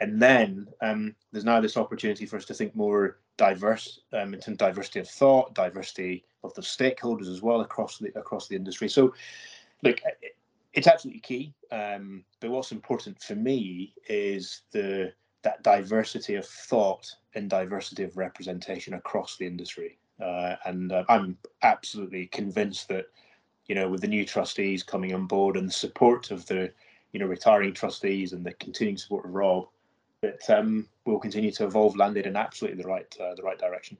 and 0.00 0.20
then 0.20 0.66
um, 0.80 1.14
there's 1.32 1.44
now 1.44 1.60
this 1.60 1.76
opportunity 1.76 2.26
for 2.26 2.36
us 2.36 2.44
to 2.46 2.54
think 2.54 2.74
more 2.74 3.18
diverse 3.36 4.00
um, 4.12 4.34
in 4.34 4.40
terms 4.40 4.54
of 4.54 4.58
diversity 4.58 5.00
of 5.00 5.08
thought, 5.08 5.54
diversity 5.54 6.24
of 6.44 6.54
the 6.54 6.62
stakeholders 6.62 7.28
as 7.28 7.42
well 7.42 7.60
across 7.60 7.98
the 7.98 8.08
across 8.16 8.48
the 8.48 8.56
industry. 8.56 8.88
So, 8.88 9.14
look, 9.82 10.00
it's 10.72 10.86
absolutely 10.86 11.20
key. 11.20 11.54
Um, 11.70 12.24
but 12.40 12.50
what's 12.50 12.72
important 12.72 13.22
for 13.22 13.34
me 13.34 13.94
is 14.08 14.62
the 14.72 15.12
that 15.42 15.62
diversity 15.62 16.34
of 16.34 16.46
thought 16.46 17.10
and 17.34 17.48
diversity 17.48 18.02
of 18.04 18.16
representation 18.16 18.94
across 18.94 19.36
the 19.36 19.46
industry. 19.46 19.98
Uh, 20.20 20.56
and 20.66 20.92
uh, 20.92 21.04
I'm 21.08 21.38
absolutely 21.62 22.26
convinced 22.26 22.88
that 22.88 23.06
you 23.70 23.76
know, 23.76 23.88
with 23.88 24.00
the 24.00 24.08
new 24.08 24.26
trustees 24.26 24.82
coming 24.82 25.14
on 25.14 25.26
board 25.26 25.56
and 25.56 25.68
the 25.68 25.72
support 25.72 26.32
of 26.32 26.44
the, 26.46 26.72
you 27.12 27.20
know, 27.20 27.26
retiring 27.26 27.72
trustees 27.72 28.32
and 28.32 28.44
the 28.44 28.52
continuing 28.54 28.96
support 28.96 29.24
of 29.24 29.32
Rob, 29.32 29.68
that 30.22 30.50
um, 30.50 30.86
we'll 31.06 31.18
continue 31.18 31.50
to 31.52 31.64
evolve 31.64 31.96
Land 31.96 32.16
Aid 32.16 32.26
in 32.26 32.36
absolutely 32.36 32.82
the 32.82 32.88
right 32.88 33.16
uh, 33.20 33.34
the 33.34 33.42
right 33.42 33.58
direction. 33.58 33.96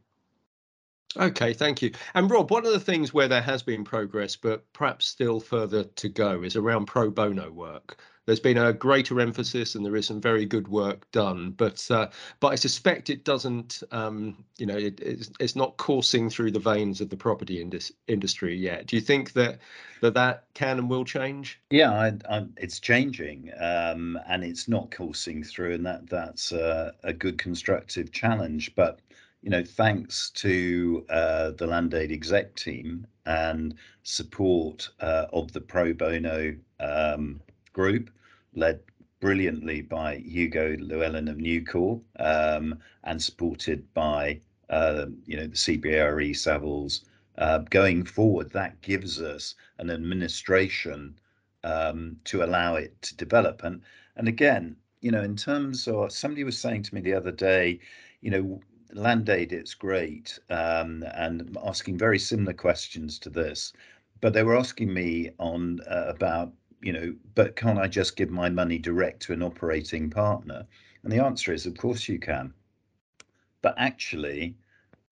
Okay, 1.17 1.53
thank 1.53 1.83
you. 1.83 1.91
And 2.15 2.31
Rob, 2.31 2.53
one 2.53 2.65
of 2.65 2.73
the 2.73 2.79
things 2.79 3.13
where 3.13 3.27
there 3.27 3.43
has 3.43 3.65
been 3.65 3.83
progress, 3.83 4.37
but 4.37 4.71
perhaps 4.73 5.07
still 5.07 5.41
further 5.41 5.83
to 5.83 6.09
go, 6.09 6.45
is 6.45 6.55
around 6.55 6.87
pro 6.87 7.11
bono 7.11 7.51
work 7.51 7.99
there's 8.31 8.39
been 8.39 8.59
a 8.59 8.73
greater 8.73 9.21
emphasis 9.21 9.75
and 9.75 9.85
there 9.85 9.97
is 9.97 10.07
some 10.07 10.21
very 10.21 10.47
good 10.47 10.69
work 10.69 11.11
done 11.11 11.51
but 11.51 11.85
uh, 11.91 12.07
but 12.39 12.53
I 12.53 12.55
suspect 12.55 13.11
it 13.11 13.25
doesn't 13.25 13.83
um, 13.91 14.45
you 14.57 14.67
know 14.67 14.77
it, 14.77 15.01
it's, 15.01 15.33
it's 15.41 15.57
not 15.57 15.77
coursing 15.79 16.31
through 16.31 16.53
the 16.53 16.61
veins 16.61 17.01
of 17.01 17.11
the 17.11 17.17
property 17.17 17.61
indus- 17.61 17.91
industry 18.07 18.57
yet. 18.57 18.87
Do 18.87 18.95
you 18.95 19.03
think 19.03 19.33
that 19.33 19.59
that 20.01 20.15
that 20.15 20.45
can 20.55 20.79
and 20.79 20.89
will 20.89 21.05
change? 21.05 21.61
Yeah 21.71 21.91
I, 21.91 22.13
I, 22.31 22.47
it's 22.57 22.79
changing 22.79 23.51
um, 23.59 24.17
and 24.29 24.45
it's 24.45 24.69
not 24.69 24.93
coursing 24.93 25.43
through 25.43 25.75
and 25.75 25.85
that 25.87 26.09
that's 26.09 26.53
a, 26.53 26.95
a 27.03 27.13
good 27.13 27.37
constructive 27.37 28.13
challenge 28.13 28.77
but 28.77 29.01
you 29.43 29.51
know 29.51 29.65
thanks 29.65 30.31
to 30.37 31.05
uh, 31.11 31.51
the 31.51 31.67
land 31.67 31.95
aid 31.95 32.13
exec 32.13 32.55
team 32.55 33.09
and 33.27 33.75
support 34.05 34.89
uh, 35.01 35.27
of 35.33 35.51
the 35.51 35.61
pro 35.61 35.93
bono 35.93 36.55
um, 36.79 37.41
group 37.73 38.09
led 38.55 38.81
brilliantly 39.21 39.83
by 39.83 40.17
Hugo 40.17 40.77
Llewellyn 40.79 41.29
of 41.29 41.37
Nucor 41.37 42.01
um, 42.19 42.79
and 43.05 43.23
supported 43.23 43.93
by 43.95 44.41
uh, 44.69 45.07
you 45.27 45.37
know 45.37 45.47
the 45.47 45.57
CBRE 45.57 46.31
Savills. 46.31 47.03
Uh, 47.39 47.59
going 47.71 48.05
forward, 48.05 48.51
that 48.51 48.81
gives 48.83 49.21
us 49.21 49.55
an 49.79 49.91
administration 49.91 51.19
um, 51.65 52.17
to 52.25 52.43
allow 52.43 52.75
it 52.75 53.01
to 53.03 53.17
develop. 53.17 53.63
And 53.63 53.81
and 54.17 54.29
again, 54.29 54.77
you 55.01 55.11
know, 55.11 55.23
in 55.23 55.37
terms 55.37 55.89
of 55.89 56.13
somebody 56.13 56.45
was 56.45 56.59
saying 56.59 56.83
to 56.85 56.95
me 56.95 57.01
the 57.01 57.15
other 57.15 57.33
day, 57.33 57.81
you 58.21 58.31
know, 58.31 58.61
land 58.93 59.29
aid, 59.29 59.53
it's 59.53 59.75
great, 59.75 60.39
um, 60.51 61.05
and 61.15 61.57
asking 61.65 61.97
very 61.97 62.19
similar 62.19 62.53
questions 62.53 63.19
to 63.21 63.31
this, 63.31 63.73
but 64.21 64.33
they 64.33 64.43
were 64.43 64.57
asking 64.57 64.93
me 64.93 65.31
on 65.39 65.81
uh, 65.89 66.05
about 66.09 66.53
you 66.83 66.93
know, 66.93 67.15
but 67.35 67.57
can't 67.57 67.79
I 67.79 67.87
just 67.87 68.17
give 68.17 68.31
my 68.31 68.49
money 68.49 68.79
direct 68.79 69.23
to 69.23 69.33
an 69.33 69.43
operating 69.43 70.11
partner? 70.11 70.67
And 71.03 71.13
the 71.13 71.23
answer 71.25 71.53
is, 71.53 71.67
of 71.67 71.77
course 71.77 72.09
you 72.09 72.19
can. 72.19 72.53
But 73.63 73.75
actually, 73.77 74.57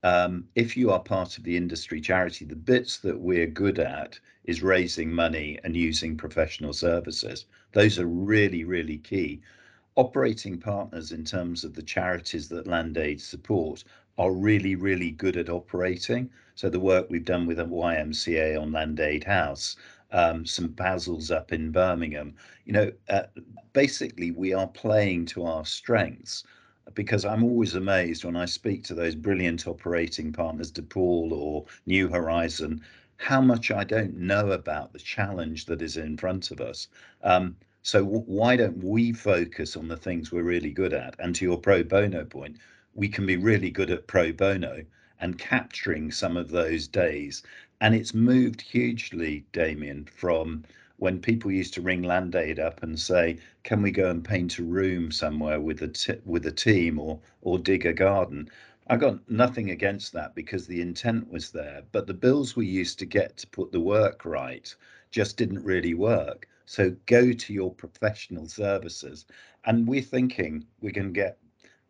um, 0.02 0.48
if 0.54 0.76
you 0.76 0.90
are 0.90 1.00
part 1.00 1.38
of 1.38 1.44
the 1.44 1.56
industry 1.56 2.00
charity, 2.00 2.44
the 2.44 2.56
bits 2.56 2.98
that 2.98 3.18
we're 3.18 3.46
good 3.46 3.78
at 3.78 4.18
is 4.44 4.62
raising 4.62 5.12
money 5.12 5.58
and 5.64 5.76
using 5.76 6.16
professional 6.16 6.72
services. 6.72 7.46
Those 7.72 7.98
are 7.98 8.06
really, 8.06 8.64
really 8.64 8.98
key. 8.98 9.40
Operating 9.96 10.58
partners, 10.58 11.10
in 11.12 11.24
terms 11.24 11.64
of 11.64 11.74
the 11.74 11.82
charities 11.82 12.48
that 12.48 12.66
Land 12.66 12.96
Aid 12.96 13.20
support, 13.20 13.82
are 14.16 14.32
really, 14.32 14.74
really 14.74 15.10
good 15.10 15.36
at 15.36 15.48
operating. 15.48 16.30
So 16.54 16.68
the 16.70 16.80
work 16.80 17.08
we've 17.10 17.24
done 17.24 17.46
with 17.46 17.58
YMCA 17.58 18.60
on 18.60 18.72
Land 18.72 19.00
Aid 19.00 19.24
House, 19.24 19.76
um, 20.10 20.46
St 20.46 20.74
Basil's 20.74 21.30
up 21.30 21.52
in 21.52 21.70
Birmingham, 21.70 22.34
you 22.64 22.72
know, 22.72 22.92
uh, 23.08 23.24
basically 23.72 24.30
we 24.30 24.52
are 24.52 24.68
playing 24.68 25.26
to 25.26 25.44
our 25.44 25.64
strengths 25.64 26.44
because 26.94 27.24
I'm 27.24 27.44
always 27.44 27.74
amazed 27.74 28.24
when 28.24 28.36
I 28.36 28.46
speak 28.46 28.82
to 28.84 28.94
those 28.94 29.14
brilliant 29.14 29.66
operating 29.66 30.32
partners, 30.32 30.72
DePaul 30.72 31.32
or 31.32 31.66
New 31.86 32.08
Horizon, 32.08 32.80
how 33.18 33.40
much 33.40 33.70
I 33.70 33.84
don't 33.84 34.16
know 34.16 34.52
about 34.52 34.92
the 34.92 34.98
challenge 34.98 35.66
that 35.66 35.82
is 35.82 35.96
in 35.96 36.16
front 36.16 36.50
of 36.50 36.60
us. 36.60 36.88
Um, 37.22 37.56
so 37.82 38.00
w- 38.04 38.22
why 38.26 38.56
don't 38.56 38.82
we 38.82 39.12
focus 39.12 39.76
on 39.76 39.88
the 39.88 39.96
things 39.96 40.32
we're 40.32 40.42
really 40.42 40.70
good 40.70 40.92
at? 40.92 41.16
And 41.18 41.34
to 41.34 41.44
your 41.44 41.58
pro 41.58 41.82
bono 41.82 42.24
point, 42.24 42.56
we 42.94 43.08
can 43.08 43.26
be 43.26 43.36
really 43.36 43.70
good 43.70 43.90
at 43.90 44.06
pro 44.06 44.32
bono 44.32 44.84
and 45.20 45.38
capturing 45.38 46.10
some 46.12 46.36
of 46.36 46.50
those 46.50 46.86
days. 46.86 47.42
And 47.80 47.94
it's 47.94 48.12
moved 48.12 48.60
hugely, 48.60 49.46
Damien, 49.52 50.06
from 50.06 50.64
when 50.96 51.20
people 51.20 51.52
used 51.52 51.74
to 51.74 51.80
ring 51.80 52.02
Land 52.02 52.34
Aid 52.34 52.58
up 52.58 52.82
and 52.82 52.98
say, 52.98 53.38
"Can 53.62 53.82
we 53.82 53.92
go 53.92 54.10
and 54.10 54.24
paint 54.24 54.58
a 54.58 54.64
room 54.64 55.12
somewhere 55.12 55.60
with 55.60 55.80
a 55.82 55.86
t- 55.86 56.20
with 56.24 56.44
a 56.44 56.50
team 56.50 56.98
or 56.98 57.20
or 57.40 57.56
dig 57.56 57.86
a 57.86 57.92
garden?" 57.92 58.50
I 58.88 58.96
got 58.96 59.30
nothing 59.30 59.70
against 59.70 60.12
that 60.14 60.34
because 60.34 60.66
the 60.66 60.80
intent 60.80 61.30
was 61.30 61.52
there, 61.52 61.84
but 61.92 62.08
the 62.08 62.14
bills 62.14 62.56
we 62.56 62.66
used 62.66 62.98
to 62.98 63.06
get 63.06 63.36
to 63.36 63.46
put 63.46 63.70
the 63.70 63.78
work 63.78 64.24
right 64.24 64.74
just 65.12 65.36
didn't 65.36 65.62
really 65.62 65.94
work. 65.94 66.48
So 66.66 66.96
go 67.06 67.32
to 67.32 67.52
your 67.52 67.72
professional 67.72 68.48
services, 68.48 69.24
and 69.64 69.86
we're 69.86 70.02
thinking 70.02 70.66
we 70.80 70.90
can 70.90 71.12
get 71.12 71.38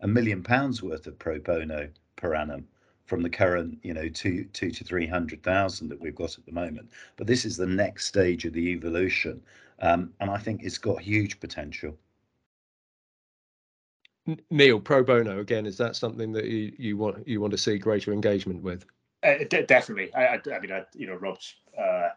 a 0.01 0.07
million 0.07 0.42
pounds 0.42 0.83
worth 0.83 1.07
of 1.07 1.18
pro 1.18 1.38
bono 1.38 1.88
per 2.16 2.35
annum 2.35 2.68
from 3.09 3.23
the 3.23 3.31
current, 3.31 3.79
you 3.83 3.94
know, 3.94 4.09
two 4.09 4.44
two 4.53 4.71
to 4.71 4.85
three 4.85 5.07
hundred 5.07 5.42
thousand 5.42 5.88
that 5.88 6.01
we've 6.01 6.14
got 6.14 6.38
at 6.38 6.44
the 6.44 6.53
moment. 6.53 6.90
But 7.16 7.27
this 7.27 7.44
is 7.44 7.57
the 7.57 7.66
next 7.66 8.07
stage 8.07 8.44
of 8.44 8.53
the 8.53 8.68
evolution, 8.68 9.42
um, 9.81 10.12
and 10.21 10.31
I 10.31 10.37
think 10.37 10.62
it's 10.62 10.79
got 10.79 11.01
huge 11.01 11.40
potential. 11.40 11.97
Neil, 14.51 14.79
pro 14.79 15.03
bono 15.03 15.38
again, 15.38 15.64
is 15.64 15.79
that 15.79 15.97
something 15.97 16.33
that 16.33 16.44
you, 16.44 16.73
you 16.79 16.97
want 16.99 17.27
you 17.27 17.40
want 17.40 17.51
to 17.53 17.59
see 17.59 17.79
greater 17.79 18.12
engagement 18.12 18.62
with? 18.62 18.85
Uh, 19.23 19.38
d- 19.49 19.62
definitely. 19.62 20.14
I, 20.14 20.27
I, 20.27 20.40
I, 20.55 20.61
mean, 20.61 20.71
I, 20.71 20.85
you 20.94 21.07
know, 21.07 21.14
Rob's 21.14 21.57
uh, 21.77 22.11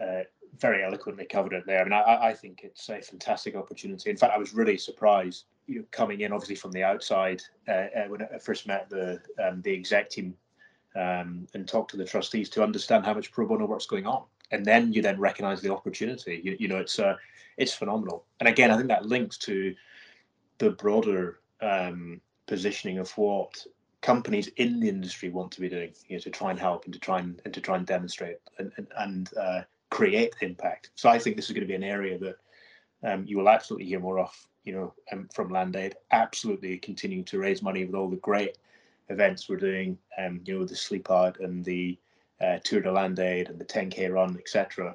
uh, 0.00 0.22
very 0.58 0.84
eloquently 0.84 1.24
covered 1.24 1.54
it 1.54 1.64
there. 1.66 1.80
I 1.80 1.84
mean, 1.84 1.92
I, 1.94 2.28
I 2.28 2.34
think 2.34 2.60
it's 2.62 2.88
a 2.90 3.00
fantastic 3.00 3.56
opportunity. 3.56 4.10
In 4.10 4.16
fact, 4.18 4.34
I 4.34 4.38
was 4.38 4.52
really 4.52 4.76
surprised 4.76 5.46
you 5.68 5.80
know, 5.80 5.84
coming 5.90 6.22
in 6.22 6.32
obviously 6.32 6.56
from 6.56 6.72
the 6.72 6.82
outside 6.82 7.42
uh, 7.68 7.86
uh, 7.96 8.04
when 8.08 8.22
I 8.22 8.38
first 8.38 8.66
met 8.66 8.88
the 8.88 9.20
um, 9.42 9.60
the 9.62 9.72
exec 9.74 10.10
team 10.10 10.34
um, 10.96 11.46
and 11.54 11.68
talked 11.68 11.90
to 11.92 11.96
the 11.96 12.04
trustees 12.04 12.48
to 12.50 12.62
understand 12.62 13.04
how 13.04 13.14
much 13.14 13.30
pro 13.30 13.46
bono 13.46 13.66
work's 13.66 13.86
going 13.86 14.06
on, 14.06 14.24
and 14.50 14.64
then 14.64 14.92
you 14.92 15.02
then 15.02 15.20
recognise 15.20 15.60
the 15.60 15.72
opportunity. 15.72 16.40
You, 16.42 16.56
you 16.58 16.68
know, 16.68 16.78
it's 16.78 16.98
uh, 16.98 17.16
it's 17.58 17.74
phenomenal. 17.74 18.24
And 18.40 18.48
again, 18.48 18.70
I 18.70 18.76
think 18.76 18.88
that 18.88 19.06
links 19.06 19.36
to 19.38 19.74
the 20.56 20.70
broader 20.70 21.40
um, 21.60 22.20
positioning 22.46 22.98
of 22.98 23.10
what 23.18 23.64
companies 24.00 24.48
in 24.56 24.80
the 24.80 24.88
industry 24.88 25.28
want 25.28 25.52
to 25.52 25.60
be 25.60 25.68
doing, 25.68 25.92
you 26.08 26.16
know, 26.16 26.20
to 26.20 26.30
try 26.30 26.50
and 26.50 26.58
help 26.58 26.84
and 26.86 26.94
to 26.94 27.00
try 27.00 27.18
and, 27.18 27.42
and 27.44 27.52
to 27.52 27.60
try 27.60 27.76
and 27.76 27.86
demonstrate 27.86 28.38
and 28.58 28.72
and, 28.78 28.86
and 28.96 29.30
uh, 29.36 29.62
create 29.90 30.34
impact. 30.40 30.90
So 30.94 31.08
I 31.08 31.18
think 31.18 31.36
this 31.36 31.46
is 31.46 31.52
going 31.52 31.66
to 31.66 31.68
be 31.68 31.74
an 31.74 31.84
area 31.84 32.18
that 32.18 32.36
um, 33.02 33.24
you 33.26 33.38
will 33.38 33.48
absolutely 33.48 33.86
hear 33.86 34.00
more 34.00 34.18
of 34.18 34.48
you 34.68 34.74
know, 34.74 34.92
um, 35.12 35.26
from 35.32 35.48
Land 35.48 35.76
Aid, 35.76 35.96
absolutely 36.10 36.76
continuing 36.76 37.24
to 37.24 37.38
raise 37.38 37.62
money 37.62 37.86
with 37.86 37.94
all 37.94 38.10
the 38.10 38.16
great 38.16 38.58
events 39.08 39.48
we're 39.48 39.56
doing, 39.56 39.96
um, 40.18 40.42
you 40.44 40.58
know, 40.58 40.64
the 40.66 40.76
Sleep 40.76 41.10
Out 41.10 41.40
and 41.40 41.64
the 41.64 41.96
uh, 42.42 42.58
Tour 42.64 42.82
de 42.82 42.92
Land 42.92 43.18
Aid 43.18 43.48
and 43.48 43.58
the 43.58 43.64
10K 43.64 44.12
run, 44.12 44.36
etc. 44.36 44.94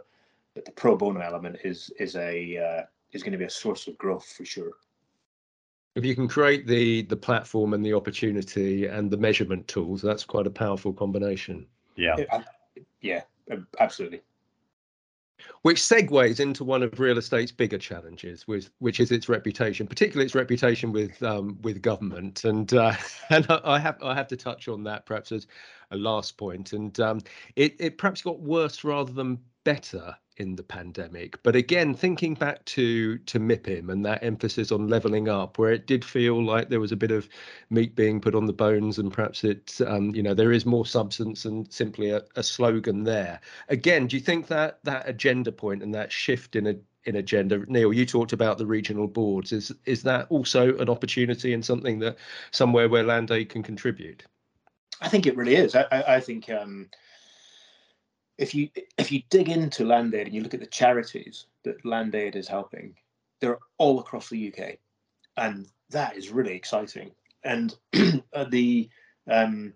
But 0.54 0.66
the 0.66 0.72
pro 0.72 0.96
bono 0.96 1.22
element 1.22 1.58
is 1.64 1.92
is 2.00 2.16
a 2.16 2.58
uh, 2.58 2.84
is 3.14 3.24
going 3.24 3.32
to 3.32 3.38
be 3.40 3.46
a 3.46 3.50
source 3.50 3.88
of 3.88 3.98
growth 3.98 4.32
for 4.32 4.46
sure. 4.46 4.74
If 5.96 6.06
you 6.06 6.14
can 6.14 6.28
create 6.28 6.68
the 6.68 7.02
the 7.02 7.18
platform 7.18 7.74
and 7.74 7.84
the 7.84 7.94
opportunity 7.96 8.86
and 8.86 9.10
the 9.10 9.18
measurement 9.18 9.68
tools, 9.68 10.04
that's 10.04 10.24
quite 10.24 10.46
a 10.46 10.52
powerful 10.52 10.94
combination. 10.94 11.66
Yeah, 11.96 12.16
yeah, 13.02 13.24
absolutely 13.80 14.22
which 15.64 15.80
segues 15.80 16.40
into 16.40 16.64
one 16.64 16.84
of 16.84 17.00
real 17.00 17.18
estate's 17.18 17.52
bigger 17.52 17.78
challenges, 17.78 18.48
which, 18.48 18.68
which 18.80 19.00
is 19.00 19.12
its 19.12 19.30
reputation, 19.30 19.88
particularly 19.88 20.26
its 20.26 20.36
reputation 20.36 20.92
with 20.92 21.22
um, 21.24 21.58
with 21.62 21.82
government. 21.82 22.44
And 22.44 22.74
uh, 22.74 22.94
and 23.30 23.46
I 23.50 23.80
have 23.80 24.02
I 24.04 24.14
have 24.14 24.28
to 24.28 24.38
touch 24.38 24.68
on 24.68 24.84
that 24.84 25.06
perhaps 25.06 25.32
as 25.32 25.48
a 25.92 25.98
last 25.98 26.38
point. 26.38 26.74
And 26.74 27.00
um, 27.00 27.22
it 27.56 27.76
it 27.80 27.98
perhaps 27.98 28.22
got 28.22 28.40
worse 28.40 28.84
rather 28.84 29.12
than 29.12 29.40
better 29.64 30.16
in 30.38 30.56
the 30.56 30.64
pandemic. 30.64 31.42
But 31.44 31.56
again, 31.56 31.94
thinking 31.94 32.34
back 32.34 32.64
to 32.66 33.18
to 33.20 33.40
MIPIM 33.40 33.90
and 33.90 34.06
that 34.06 34.24
emphasis 34.24 34.72
on 34.72 34.88
leveling 34.88 35.30
up, 35.30 35.58
where 35.58 35.72
it 35.72 35.88
did 35.88 36.04
feel 36.04 36.44
like 36.44 36.70
there 36.70 36.80
was 36.80 36.92
a 36.92 36.98
bit 36.98 37.12
of 37.12 37.30
meat 37.70 37.96
being 37.96 38.20
put 38.20 38.36
on 38.36 38.46
the 38.46 38.54
bones, 38.54 39.00
and 39.00 39.12
perhaps 39.12 39.44
it, 39.44 39.80
um, 39.86 40.14
you 40.16 40.24
know, 40.24 40.34
there 40.34 40.52
is 40.52 40.66
more 40.66 40.86
substance 40.86 41.46
and 41.46 41.72
simply 41.72 42.10
a, 42.10 42.22
a 42.36 42.44
slogan 42.44 43.04
there. 43.04 43.40
Again, 43.70 44.08
do 44.08 44.16
you 44.16 44.22
think 44.22 44.48
that 44.48 44.80
that 44.84 45.08
agenda 45.08 45.52
point 45.52 45.84
and 45.84 45.94
that 45.94 46.12
shift 46.12 46.56
in 46.56 46.68
a 46.68 46.76
in 47.06 47.18
agenda. 47.18 47.60
Neil, 47.68 47.92
you 47.92 48.06
talked 48.06 48.34
about 48.34 48.58
the 48.58 48.66
regional 48.66 49.08
boards. 49.08 49.52
Is 49.52 49.72
is 49.86 50.04
that 50.04 50.28
also 50.30 50.78
an 50.78 50.90
opportunity 50.90 51.54
and 51.54 51.64
something 51.64 52.00
that 52.00 52.18
somewhere 52.52 52.90
where 52.90 53.04
Land 53.04 53.32
Aid 53.32 53.50
can 53.50 53.64
contribute? 53.64 54.24
I 55.02 55.10
think 55.10 55.26
it 55.26 55.36
really 55.36 55.56
is. 55.56 55.76
I, 55.76 55.86
I 55.92 56.20
think 56.22 56.50
um, 56.50 56.90
if 58.38 58.56
you 58.56 58.70
if 58.98 59.12
you 59.12 59.22
dig 59.30 59.50
into 59.50 59.86
Land 59.86 60.14
Aid 60.14 60.28
and 60.28 60.36
you 60.36 60.42
look 60.42 60.54
at 60.54 60.60
the 60.60 60.66
charities 60.66 61.46
that 61.64 61.86
Land 61.86 62.16
Aid 62.16 62.36
is 62.36 62.48
helping, 62.48 62.96
they're 63.40 63.60
all 63.78 64.00
across 64.00 64.30
the 64.30 64.54
UK, 64.54 64.78
and 65.38 65.68
that 65.90 66.18
is 66.18 66.30
really 66.32 66.54
exciting. 66.54 67.12
And 67.44 67.76
uh, 68.34 68.46
the 68.50 68.90
um, 69.30 69.74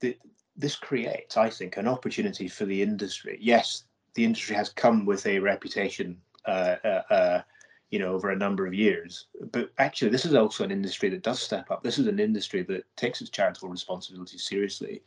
the 0.00 0.16
this 0.56 0.74
creates, 0.74 1.36
I 1.36 1.50
think, 1.50 1.76
an 1.76 1.86
opportunity 1.86 2.48
for 2.48 2.64
the 2.64 2.82
industry. 2.82 3.38
Yes, 3.40 3.84
the 4.14 4.24
industry 4.24 4.56
has 4.56 4.70
come 4.70 5.04
with 5.04 5.24
a 5.26 5.38
reputation, 5.38 6.20
uh, 6.46 6.76
uh, 6.84 7.02
uh, 7.10 7.42
you 7.90 7.98
know, 7.98 8.12
over 8.12 8.30
a 8.30 8.36
number 8.36 8.66
of 8.66 8.74
years. 8.74 9.26
But 9.52 9.70
actually, 9.78 10.10
this 10.10 10.24
is 10.24 10.34
also 10.34 10.64
an 10.64 10.72
industry 10.72 11.08
that 11.10 11.22
does 11.22 11.40
step 11.40 11.70
up. 11.70 11.82
This 11.82 11.98
is 11.98 12.08
an 12.08 12.18
industry 12.18 12.62
that 12.64 12.84
takes 12.96 13.20
its 13.20 13.30
charitable 13.30 13.68
responsibility 13.68 14.38
seriously. 14.38 15.02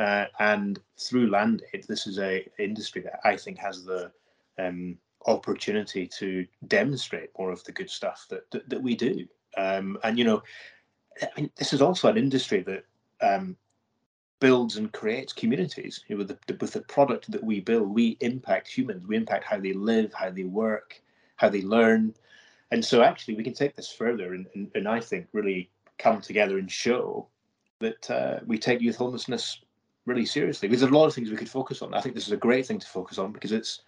Uh, 0.00 0.24
and 0.38 0.80
through 0.98 1.28
Land 1.28 1.62
this 1.86 2.06
is 2.06 2.18
a 2.18 2.48
industry 2.58 3.02
that 3.02 3.20
I 3.22 3.36
think 3.36 3.58
has 3.58 3.84
the 3.84 4.10
um, 4.58 4.96
opportunity 5.26 6.06
to 6.06 6.46
demonstrate 6.68 7.28
more 7.38 7.50
of 7.50 7.62
the 7.64 7.72
good 7.72 7.90
stuff 7.90 8.26
that 8.30 8.50
that, 8.50 8.66
that 8.70 8.82
we 8.82 8.96
do. 8.96 9.26
Um, 9.58 9.98
and 10.02 10.18
you 10.18 10.24
know, 10.24 10.42
I 11.22 11.28
mean, 11.36 11.50
this 11.56 11.74
is 11.74 11.82
also 11.82 12.08
an 12.08 12.16
industry 12.16 12.62
that 12.62 12.84
um, 13.20 13.58
builds 14.40 14.78
and 14.78 14.90
creates 14.90 15.34
communities. 15.34 16.02
You 16.08 16.16
know, 16.16 16.20
with 16.20 16.28
the 16.46 16.56
with 16.58 16.72
the 16.72 16.80
product 16.80 17.30
that 17.30 17.44
we 17.44 17.60
build, 17.60 17.90
we 17.90 18.16
impact 18.20 18.68
humans. 18.68 19.06
We 19.06 19.16
impact 19.16 19.44
how 19.44 19.60
they 19.60 19.74
live, 19.74 20.14
how 20.14 20.30
they 20.30 20.44
work, 20.44 21.02
how 21.36 21.50
they 21.50 21.60
learn. 21.60 22.14
And 22.70 22.82
so, 22.82 23.02
actually, 23.02 23.34
we 23.34 23.44
can 23.44 23.52
take 23.52 23.76
this 23.76 23.92
further, 23.92 24.32
and, 24.32 24.46
and, 24.54 24.70
and 24.74 24.88
I 24.88 25.00
think 25.00 25.26
really 25.32 25.68
come 25.98 26.22
together 26.22 26.56
and 26.58 26.70
show 26.70 27.26
that 27.80 28.10
uh, 28.10 28.40
we 28.46 28.56
take 28.56 28.80
youth 28.80 28.96
homelessness 28.96 29.60
really 30.06 30.26
seriously 30.26 30.68
because 30.68 30.80
there's 30.80 30.92
a 30.92 30.96
lot 30.96 31.06
of 31.06 31.14
things 31.14 31.30
we 31.30 31.36
could 31.36 31.48
focus 31.48 31.82
on. 31.82 31.94
I 31.94 32.00
think 32.00 32.14
this 32.14 32.26
is 32.26 32.32
a 32.32 32.36
great 32.36 32.66
thing 32.66 32.78
to 32.78 32.86
focus 32.86 33.18
on 33.18 33.32
because 33.32 33.52
it's 33.52 33.82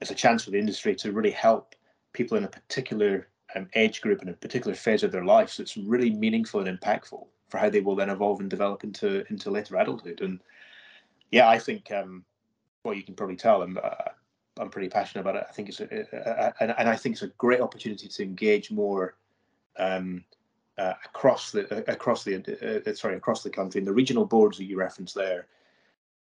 it's 0.00 0.10
a 0.10 0.14
chance 0.14 0.44
for 0.44 0.50
the 0.50 0.58
industry 0.58 0.94
to 0.96 1.12
really 1.12 1.30
help 1.30 1.74
people 2.12 2.36
in 2.36 2.44
a 2.44 2.48
particular 2.48 3.28
um, 3.54 3.68
age 3.74 4.00
group 4.00 4.22
in 4.22 4.28
a 4.28 4.34
particular 4.34 4.74
phase 4.74 5.02
of 5.02 5.12
their 5.12 5.24
life. 5.24 5.50
So 5.50 5.62
it's 5.62 5.76
really 5.76 6.10
meaningful 6.10 6.66
and 6.66 6.80
impactful 6.80 7.26
for 7.48 7.58
how 7.58 7.70
they 7.70 7.80
will 7.80 7.96
then 7.96 8.10
evolve 8.10 8.40
and 8.40 8.50
develop 8.50 8.84
into 8.84 9.24
into 9.30 9.50
later 9.50 9.76
adulthood. 9.76 10.20
And 10.20 10.40
yeah, 11.30 11.48
I 11.48 11.58
think 11.58 11.90
um, 11.92 12.24
well, 12.84 12.94
you 12.94 13.02
can 13.02 13.14
probably 13.14 13.36
tell 13.36 13.62
I'm 13.62 13.78
uh, 13.82 14.12
I'm 14.58 14.70
pretty 14.70 14.88
passionate 14.88 15.22
about 15.22 15.36
it. 15.36 15.46
I 15.48 15.52
think 15.52 15.68
it's 15.68 15.80
a, 15.80 15.84
a, 15.84 16.06
a, 16.12 16.54
and, 16.60 16.74
and 16.78 16.88
I 16.88 16.96
think 16.96 17.14
it's 17.14 17.22
a 17.22 17.28
great 17.38 17.60
opportunity 17.60 18.08
to 18.08 18.22
engage 18.22 18.70
more 18.70 19.16
um, 19.78 20.24
uh, 20.78 20.94
across 21.04 21.50
the 21.50 21.62
uh, 21.74 21.92
across 21.92 22.24
the 22.24 22.36
uh, 22.36 22.90
uh, 22.90 22.94
sorry 22.94 23.16
across 23.16 23.42
the 23.42 23.50
country. 23.50 23.80
And 23.80 23.86
the 23.86 23.92
regional 23.92 24.24
boards 24.24 24.58
that 24.58 24.64
you 24.64 24.78
referenced 24.78 25.14
there, 25.14 25.46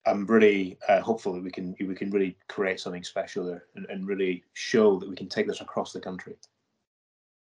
I'm 0.05 0.25
really 0.25 0.77
uh, 0.87 1.01
hopeful 1.01 1.33
that 1.33 1.43
we 1.43 1.51
can 1.51 1.75
we 1.79 1.95
can 1.95 2.11
really 2.11 2.37
create 2.47 2.79
something 2.79 3.03
special 3.03 3.45
there 3.45 3.65
and, 3.75 3.85
and 3.89 4.07
really 4.07 4.43
show 4.53 4.99
that 4.99 5.09
we 5.09 5.15
can 5.15 5.29
take 5.29 5.47
this 5.47 5.61
across 5.61 5.91
the 5.91 5.99
country. 5.99 6.35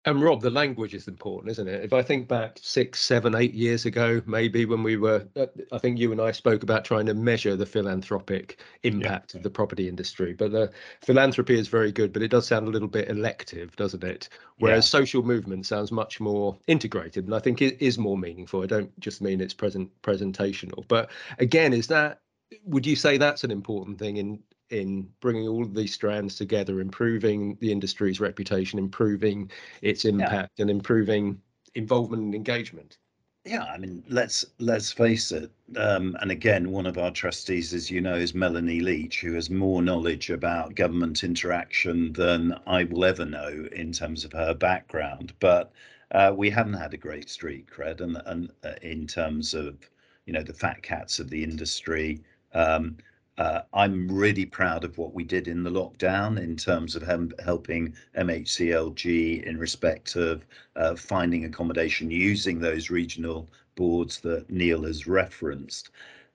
And 0.07 0.23
Rob, 0.23 0.41
the 0.41 0.51
language 0.51 0.95
is 0.95 1.09
important, 1.09 1.51
isn't 1.51 1.67
it? 1.67 1.83
If 1.83 1.93
I 1.93 2.01
think 2.01 2.29
back 2.29 2.61
six, 2.63 3.01
seven, 3.01 3.35
eight 3.35 3.55
years 3.55 3.87
ago, 3.87 4.23
maybe 4.25 4.65
when 4.65 4.85
we 4.85 4.97
were, 4.97 5.27
uh, 5.35 5.47
I 5.73 5.79
think 5.79 5.99
you 5.99 6.13
and 6.13 6.21
I 6.21 6.31
spoke 6.31 6.63
about 6.63 6.85
trying 6.85 7.07
to 7.07 7.15
measure 7.15 7.57
the 7.57 7.67
philanthropic 7.67 8.61
impact 8.85 9.35
yeah. 9.35 9.39
of 9.39 9.43
the 9.43 9.51
property 9.51 9.89
industry. 9.89 10.33
But 10.33 10.53
the 10.53 10.71
philanthropy 11.03 11.59
is 11.59 11.67
very 11.67 11.91
good, 11.91 12.13
but 12.13 12.23
it 12.23 12.29
does 12.29 12.47
sound 12.47 12.69
a 12.69 12.71
little 12.71 12.87
bit 12.87 13.09
elective, 13.09 13.75
doesn't 13.75 14.05
it? 14.05 14.29
Whereas 14.59 14.87
yeah. 14.87 15.01
social 15.01 15.25
movement 15.25 15.67
sounds 15.67 15.91
much 15.91 16.21
more 16.21 16.57
integrated, 16.69 17.25
and 17.25 17.35
I 17.35 17.41
think 17.41 17.61
it 17.61 17.77
is 17.83 17.99
more 17.99 18.17
meaningful. 18.17 18.63
I 18.63 18.67
don't 18.67 18.99
just 19.01 19.21
mean 19.21 19.41
it's 19.41 19.55
present 19.55 19.91
presentational, 20.03 20.87
but 20.87 21.11
again, 21.41 21.73
is 21.73 21.89
that 21.89 22.21
would 22.65 22.87
you 22.87 22.95
say 22.95 23.19
that's 23.19 23.43
an 23.43 23.51
important 23.51 23.99
thing 23.99 24.19
in 24.19 24.39
in 24.71 25.09
bringing 25.21 25.49
all 25.49 25.63
of 25.63 25.75
these 25.75 25.95
strands 25.95 26.37
together, 26.37 26.81
improving 26.81 27.57
the 27.61 27.71
industry's 27.71 28.21
reputation, 28.21 28.79
improving 28.79 29.51
its 29.83 30.05
impact, 30.05 30.53
yeah. 30.57 30.63
and 30.63 30.71
improving 30.71 31.41
involvement 31.75 32.23
and 32.23 32.35
engagement. 32.35 32.99
Yeah, 33.47 33.63
I 33.63 33.79
mean, 33.79 34.03
let's 34.09 34.45
let's 34.59 34.91
face 34.91 35.31
it. 35.31 35.53
Um, 35.77 36.17
and 36.21 36.33
again, 36.33 36.73
one 36.73 36.85
of 36.85 36.99
our 36.99 37.13
trustees, 37.13 37.73
as 37.73 37.89
you 37.89 38.01
know, 38.01 38.17
is 38.17 38.35
Melanie 38.35 38.81
Leach, 38.81 39.21
who 39.21 39.35
has 39.35 39.51
more 39.51 39.83
knowledge 39.83 40.31
about 40.31 40.75
government 40.75 41.23
interaction 41.23 42.13
than 42.13 42.59
I 42.67 42.83
will 42.85 43.05
ever 43.05 43.25
know 43.25 43.69
in 43.71 43.93
terms 43.93 44.25
of 44.25 44.33
her 44.33 44.53
background. 44.53 45.33
But 45.39 45.71
uh, 46.11 46.33
we 46.37 46.51
haven't 46.51 46.75
had 46.75 46.93
a 46.93 46.97
great 46.97 47.31
streak 47.31 47.73
cred, 47.73 48.01
and 48.01 48.21
and 48.27 48.51
uh, 48.65 48.75
in 48.83 49.07
terms 49.07 49.55
of 49.55 49.79
you 50.25 50.33
know 50.33 50.43
the 50.43 50.53
fat 50.53 50.83
cats 50.83 51.21
of 51.21 51.31
the 51.31 51.45
industry. 51.45 52.25
Um, 52.53 52.97
uh, 53.39 53.63
I'm 53.75 54.11
really 54.11 54.47
proud 54.47 54.85
of 54.85 54.97
what 54.97 55.13
we 55.13 55.23
did 55.25 55.47
in 55.47 55.63
the 55.63 55.71
lockdown 55.71 56.39
in 56.43 56.57
terms 56.57 56.97
of 56.97 57.03
hem- 57.03 57.33
helping 57.45 57.95
MHCLG 58.17 59.43
in 59.45 59.59
respect 59.59 60.17
of 60.17 60.47
uh, 60.77 60.97
finding 60.97 61.45
accommodation 61.45 62.11
using 62.11 62.59
those 62.59 62.89
regional 62.89 63.49
boards 63.75 64.21
that 64.21 64.49
Neil 64.49 64.85
has 64.85 65.07
referenced. 65.07 65.91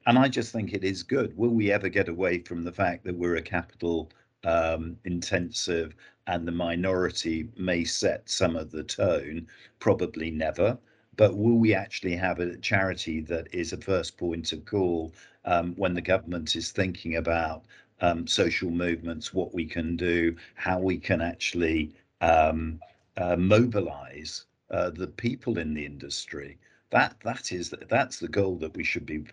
And 0.05 0.17
I 0.17 0.27
just 0.27 0.51
think 0.51 0.73
it 0.73 0.83
is 0.83 1.01
good. 1.01 1.35
Will 1.37 1.49
we 1.49 1.71
ever 1.71 1.89
get 1.89 2.07
away 2.07 2.39
from 2.39 2.63
the 2.63 2.71
fact 2.71 3.03
that 3.05 3.15
we're 3.15 3.37
a 3.37 3.41
capital 3.41 4.09
um, 4.43 4.97
intensive 5.05 5.95
and 6.27 6.47
the 6.47 6.51
minority 6.51 7.49
may 7.57 7.83
set 7.83 8.29
some 8.29 8.55
of 8.55 8.71
the 8.71 8.83
tone? 8.83 9.47
Probably 9.79 10.29
never 10.29 10.77
but 11.17 11.37
will 11.37 11.57
we 11.57 11.73
actually 11.73 12.15
have 12.15 12.39
a 12.39 12.57
charity 12.57 13.19
that 13.19 13.53
is 13.53 13.73
a 13.73 13.77
first 13.77 14.17
point 14.17 14.51
of 14.53 14.65
call 14.65 15.13
um, 15.45 15.73
when 15.75 15.93
the 15.93 16.01
government 16.01 16.55
is 16.55 16.71
thinking 16.71 17.15
about 17.15 17.63
um, 18.01 18.27
social 18.27 18.69
movements, 18.69 19.33
what 19.33 19.53
we 19.53 19.65
can 19.65 19.95
do, 19.95 20.35
how 20.55 20.79
we 20.79 20.97
can 20.97 21.21
actually 21.21 21.93
um, 22.21 22.79
uh, 23.17 23.35
mobilize 23.35 24.45
uh, 24.71 24.89
the 24.89 25.07
people 25.07 25.57
in 25.57 25.73
the 25.73 25.85
industry? 25.85 26.57
That 26.89 27.15
that 27.23 27.51
is 27.51 27.73
that's 27.89 28.19
the 28.19 28.27
goal 28.27 28.57
that 28.57 28.75
we 28.75 28.83
should 28.83 29.05
be 29.05 29.23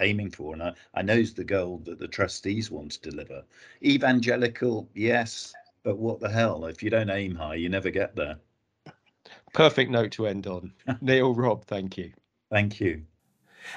aiming 0.00 0.30
for, 0.30 0.52
and 0.54 0.62
I, 0.62 0.72
I 0.94 1.02
know 1.02 1.14
is 1.14 1.34
the 1.34 1.44
goal 1.44 1.78
that 1.84 1.98
the 1.98 2.08
trustees 2.08 2.70
want 2.70 2.92
to 2.92 3.10
deliver. 3.10 3.44
Evangelical, 3.84 4.88
yes, 4.94 5.54
but 5.82 5.98
what 5.98 6.20
the 6.20 6.28
hell? 6.28 6.66
If 6.66 6.82
you 6.82 6.90
don't 6.90 7.10
aim 7.10 7.34
high, 7.34 7.54
you 7.54 7.68
never 7.68 7.90
get 7.90 8.14
there. 8.16 8.36
Perfect 9.52 9.90
note 9.90 10.12
to 10.12 10.26
end 10.26 10.46
on. 10.46 10.72
Neil, 11.00 11.34
Rob, 11.34 11.64
thank 11.64 11.96
you. 11.96 12.12
Thank 12.50 12.80
you. 12.80 13.02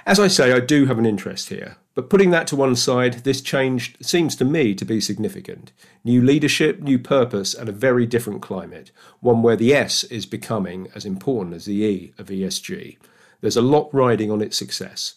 As 0.06 0.19
I 0.19 0.27
say, 0.27 0.51
I 0.51 0.60
do 0.60 0.86
have 0.86 0.97
an 0.97 1.06
interest 1.06 1.49
here, 1.49 1.77
but 1.93 2.10
putting 2.10 2.32
that 2.32 2.47
to 2.47 2.56
one 2.56 2.75
side, 2.75 3.15
this 3.23 3.41
change 3.41 3.95
seems 4.01 4.36
to 4.38 4.45
me 4.45 4.73
to 4.75 4.86
be 4.86 5.01
significant. 5.01 5.71
New 6.04 6.21
leadership, 6.21 6.80
new 6.80 6.97
purpose, 6.97 7.54
and 7.54 7.67
a 7.67 7.73
very 7.73 8.06
different 8.06 8.41
climate, 8.41 8.91
one 9.19 9.41
where 9.41 9.56
the 9.56 9.73
S 9.73 10.04
is 10.06 10.25
becoming 10.25 10.88
as 10.95 11.06
important 11.06 11.56
as 11.56 11.65
the 11.65 11.84
E 11.84 12.13
of 12.17 12.27
ESG. 12.27 12.97
There's 13.41 13.58
a 13.58 13.62
lot 13.62 13.93
riding 13.93 14.32
on 14.32 14.41
its 14.41 14.58
success. 14.58 15.15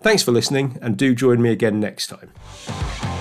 Thanks 0.00 0.22
for 0.22 0.32
listening, 0.32 0.78
and 0.80 0.96
do 0.96 1.14
join 1.14 1.40
me 1.40 1.50
again 1.50 1.80
next 1.80 2.08
time. 2.08 3.15